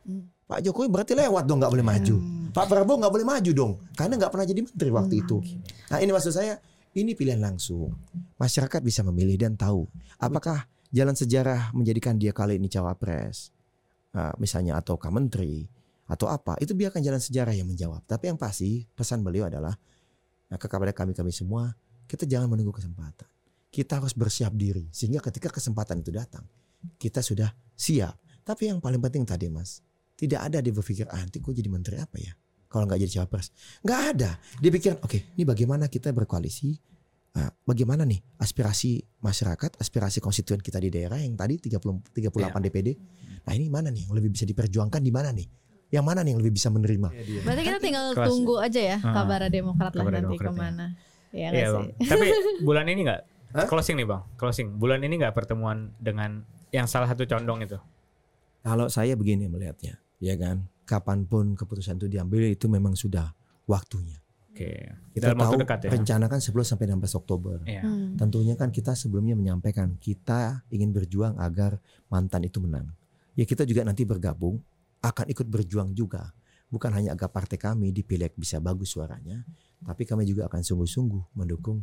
[0.05, 0.29] Hmm.
[0.45, 2.17] Pak Jokowi berarti lewat dong nggak boleh maju.
[2.21, 2.53] Hmm.
[2.53, 5.23] Pak Prabowo nggak boleh maju dong karena nggak pernah jadi menteri waktu Hmm.
[5.25, 5.37] itu.
[5.89, 6.61] Nah ini maksud saya
[6.97, 7.95] ini pilihan langsung.
[8.41, 9.87] Masyarakat bisa memilih dan tahu
[10.19, 13.55] apakah jalan sejarah menjadikan dia kali ini cawapres,
[14.11, 15.71] Nah, misalnya atau menteri
[16.11, 18.03] atau apa itu biarkan jalan sejarah yang menjawab.
[18.11, 19.75] Tapi yang pasti pesan beliau adalah
[20.51, 21.71] nah, kepada kami kami semua
[22.11, 23.31] kita jangan menunggu kesempatan.
[23.71, 26.43] Kita harus bersiap diri sehingga ketika kesempatan itu datang
[26.99, 28.19] kita sudah siap.
[28.43, 29.79] Tapi yang paling penting tadi mas
[30.19, 32.35] tidak ada dia berpikir ah nanti gue jadi menteri apa ya
[32.71, 33.51] kalau nggak jadi cawapres
[33.83, 36.79] nggak ada dia pikir oke ini bagaimana kita berkoalisi
[37.31, 42.59] Ah, bagaimana nih aspirasi masyarakat aspirasi konstituen kita di daerah yang tadi 30 38 Iya.
[42.61, 42.89] DPD
[43.41, 45.47] nah ini mana nih yang lebih bisa diperjuangkan di mana nih
[45.91, 47.07] yang mana nih yang lebih bisa menerima
[47.47, 50.43] Berarti kita tinggal Kelas- tunggu aja ya Ah, kabar Demokrat lah nanti Demokrat ya.
[50.43, 50.87] ke mana.
[51.31, 51.71] Ya Iya sih?
[51.71, 51.87] bang.
[52.11, 52.27] Tapi
[52.61, 53.21] bulan ini nggak
[53.53, 53.67] Hah?
[53.69, 54.23] closing nih bang.
[54.35, 54.67] Closing.
[54.75, 57.79] Bulan ini nggak pertemuan dengan yang salah satu condong itu.
[58.61, 63.31] kalau saya begini melihatnya ya kan kapan pun keputusan itu diambil itu memang sudah
[63.71, 64.19] waktunya
[64.51, 64.91] Oke.
[65.15, 65.91] kita Dalam waktu tahu dekat ya.
[65.95, 67.83] rencanakan 10 sampai 16 Oktober Iya.
[67.87, 68.19] Hmm.
[68.19, 71.79] Tentunya kan kita sebelumnya menyampaikan kita ingin berjuang agar
[72.11, 72.91] mantan itu menang.
[73.39, 74.59] Ya kita juga nanti bergabung
[75.01, 76.35] akan ikut berjuang juga.
[76.67, 79.43] Bukan hanya agar partai kami di pileg bisa bagus suaranya,
[79.83, 81.83] tapi kami juga akan sungguh-sungguh mendukung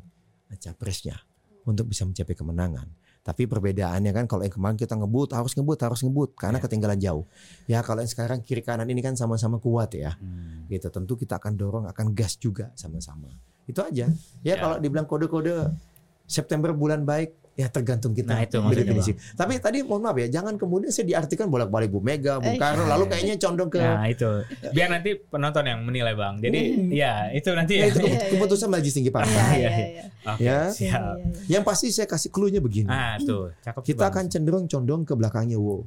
[0.55, 1.19] capresnya
[1.67, 2.87] untuk bisa mencapai kemenangan.
[3.27, 6.63] Tapi perbedaannya kan kalau yang kemarin kita ngebut harus ngebut harus ngebut karena Ya.
[6.63, 7.27] ketinggalan jauh.
[7.67, 10.63] Ya kalau yang sekarang kiri kanan ini kan sama-sama kuat ya Hmm.
[10.71, 13.27] gitu tentu kita akan dorong akan gas juga sama-sama
[13.67, 14.55] itu aja ya, Ya.
[14.55, 15.75] kalau dibilang kode-kode
[16.23, 18.93] September bulan baik ya tergantung kita Nah, itu maksudnya,
[19.33, 22.85] tapi tadi mohon maaf ya jangan kemudian saya diartikan bolak-balik Bu Mega Bung Eh, Karno
[22.85, 24.29] lalu kayaknya condong ke Nah itu.
[24.69, 26.37] Biar nanti penonton yang menilai bang.
[26.37, 26.89] Jadi Hmm.
[26.93, 27.73] ya itu nanti.
[27.75, 28.29] ya, itu Iya, iya.
[28.29, 30.03] keputusan majelis tinggi Iya, partai iya, Iya, iya.
[30.27, 30.59] Oke, Ya.
[30.69, 30.77] Siap.
[30.77, 31.41] Iya, iya, iya.
[31.49, 33.49] yang pasti saya kasih clue-nya begini Ah tuh.
[33.59, 33.81] Cakep.
[33.83, 34.13] kita Bang.
[34.13, 35.81] akan cenderung condong ke belakangnya wow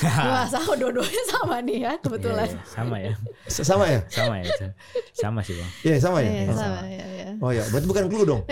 [0.30, 2.46] Wah, sama dua-duanya sama nih ya kebetulan.
[2.46, 2.66] Iya, iya.
[2.66, 3.12] sama ya.
[3.46, 4.44] S- sama ya Sama ya.
[4.46, 4.66] itu.
[5.12, 5.70] Sama sih bang.
[5.82, 6.56] Iya sama ya Iya, Oh.
[6.56, 7.28] sama ya, ya.
[7.40, 8.42] Oh ya, berarti bukan clue dong.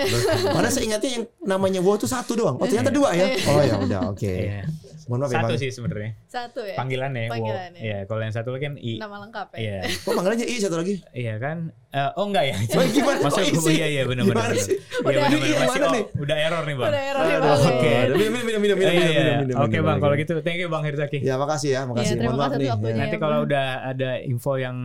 [0.49, 2.57] Karena saya ingatnya yang namanya wow itu satu doang.
[2.57, 3.27] Oh ternyata dua ya.
[3.47, 4.25] Oh ya udah oke.
[4.25, 4.65] Iya.
[5.09, 5.57] Mohon maaf ya Satu Bang.
[5.57, 6.11] sih sebenarnya.
[6.29, 6.77] Satu ya.
[6.77, 7.23] Panggilannya.
[7.25, 7.33] wow.
[7.33, 7.81] Panggilannya.
[7.81, 7.99] Iya.
[8.05, 8.93] Kalau yang satu lagi kan i.
[9.01, 9.59] Nama lengkap ya.
[9.59, 9.79] Iya.
[10.05, 10.95] Kok panggilannya I satu lagi?
[11.17, 11.57] Iya kan?
[11.89, 12.57] Eh, oh enggak ya?
[12.77, 13.73] Oh, gimana Maksud isi?
[13.73, 14.53] iya iya benar benar.
[14.53, 14.61] Iya
[15.01, 15.09] Udah.
[15.09, 15.65] benar benar.
[15.65, 16.05] Masih oh, nih?
[16.13, 16.91] udah error nih bang.
[16.93, 17.57] Udah error nih Bang.
[17.57, 17.93] oke.
[18.13, 19.57] Minum, minum, minum, minum, Iya, minum, iya, iya.
[19.65, 21.19] Oke bang, kalau gitu thank you bang Hirzaki.
[21.25, 22.05] Ya makasih ya, makasih.
[22.07, 22.71] Iya, terima Mohon maaf kasih nih.
[22.71, 22.91] waktunya.
[22.91, 23.01] Ya.
[23.01, 24.77] Nanti kalau udah ada info yang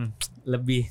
[0.44, 0.82] lebih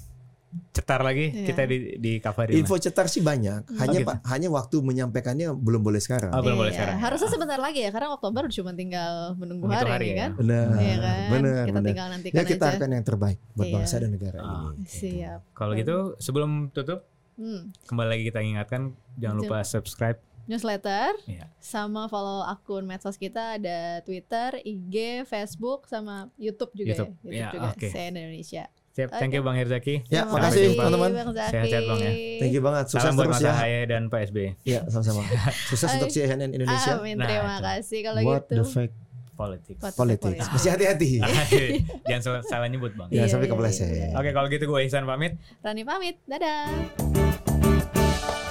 [0.70, 1.46] cetar lagi Iya.
[1.48, 2.54] kita di di coverin.
[2.54, 4.06] Info cetar sih banyak, hanya gitu.
[4.06, 6.30] Pak, hanya waktu menyampaikannya belum boleh sekarang.
[6.30, 6.98] Oh, belum boleh Iya, sekarang.
[7.02, 10.18] Harusnya sebentar lagi ya, karena Oktober cuma tinggal menunggu hari, hari ya.
[10.20, 10.32] kan.
[10.38, 11.18] Benar, Iya kan?
[11.32, 11.90] benar, kita benar.
[11.90, 12.78] tinggal nantikan Ya kita aja.
[12.78, 13.74] akan yang terbaik buat Iya.
[13.74, 14.70] bangsa dan negara Ah.
[14.70, 14.86] ini.
[14.86, 15.40] Siap.
[15.52, 17.02] Kalau gitu sebelum tutup
[17.34, 17.74] Hmm.
[17.84, 18.82] kembali lagi kita ingatkan
[19.16, 20.22] jangan lupa subscribe.
[20.46, 21.48] Newsletter Iya.
[21.58, 27.12] sama follow akun medsos kita ada Twitter, IG, Facebook sama YouTube juga YouTube.
[27.22, 27.24] ya.
[27.24, 27.70] YouTube Ya, juga.
[27.72, 27.88] oke.
[27.88, 28.66] CNN Indonesia.
[28.94, 30.06] Siap, thank you Bang Herzaki.
[30.06, 30.82] Ya, Terima makasih jumpa.
[30.86, 31.10] teman-teman.
[31.34, 32.12] Sehat-sehat, Bang, ya.
[32.38, 33.52] Thank you banget, sukses Salam buat terus Mas ya.
[33.52, 34.38] Ahaye dan Pak SB.
[34.62, 35.22] Ya, sama-sama.
[35.70, 36.92] Sukses untuk CNN Indonesia.
[36.94, 37.66] Amin, Nah, terima itu.
[37.66, 38.54] kasih kalau What gitu.
[38.54, 38.94] the fact
[39.34, 39.82] Politics.
[39.82, 40.38] What politics.
[40.38, 41.10] fact Mesti hati-hati.
[42.06, 43.10] Jangan salah, nyebut Bang.
[43.10, 43.90] Ya, sampai iya, kepleset.
[43.90, 44.08] iya.
[44.14, 45.42] Oke, kalau gitu gue Ihsan pamit.
[45.66, 46.22] Rani pamit.
[46.30, 48.03] Dadah.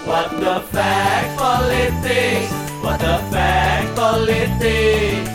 [0.04, 2.52] What the fact politics?
[2.82, 5.30] What the fact politics?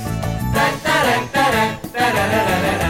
[0.54, 2.87] Da, da, da, da, da, da, da, da, da, da.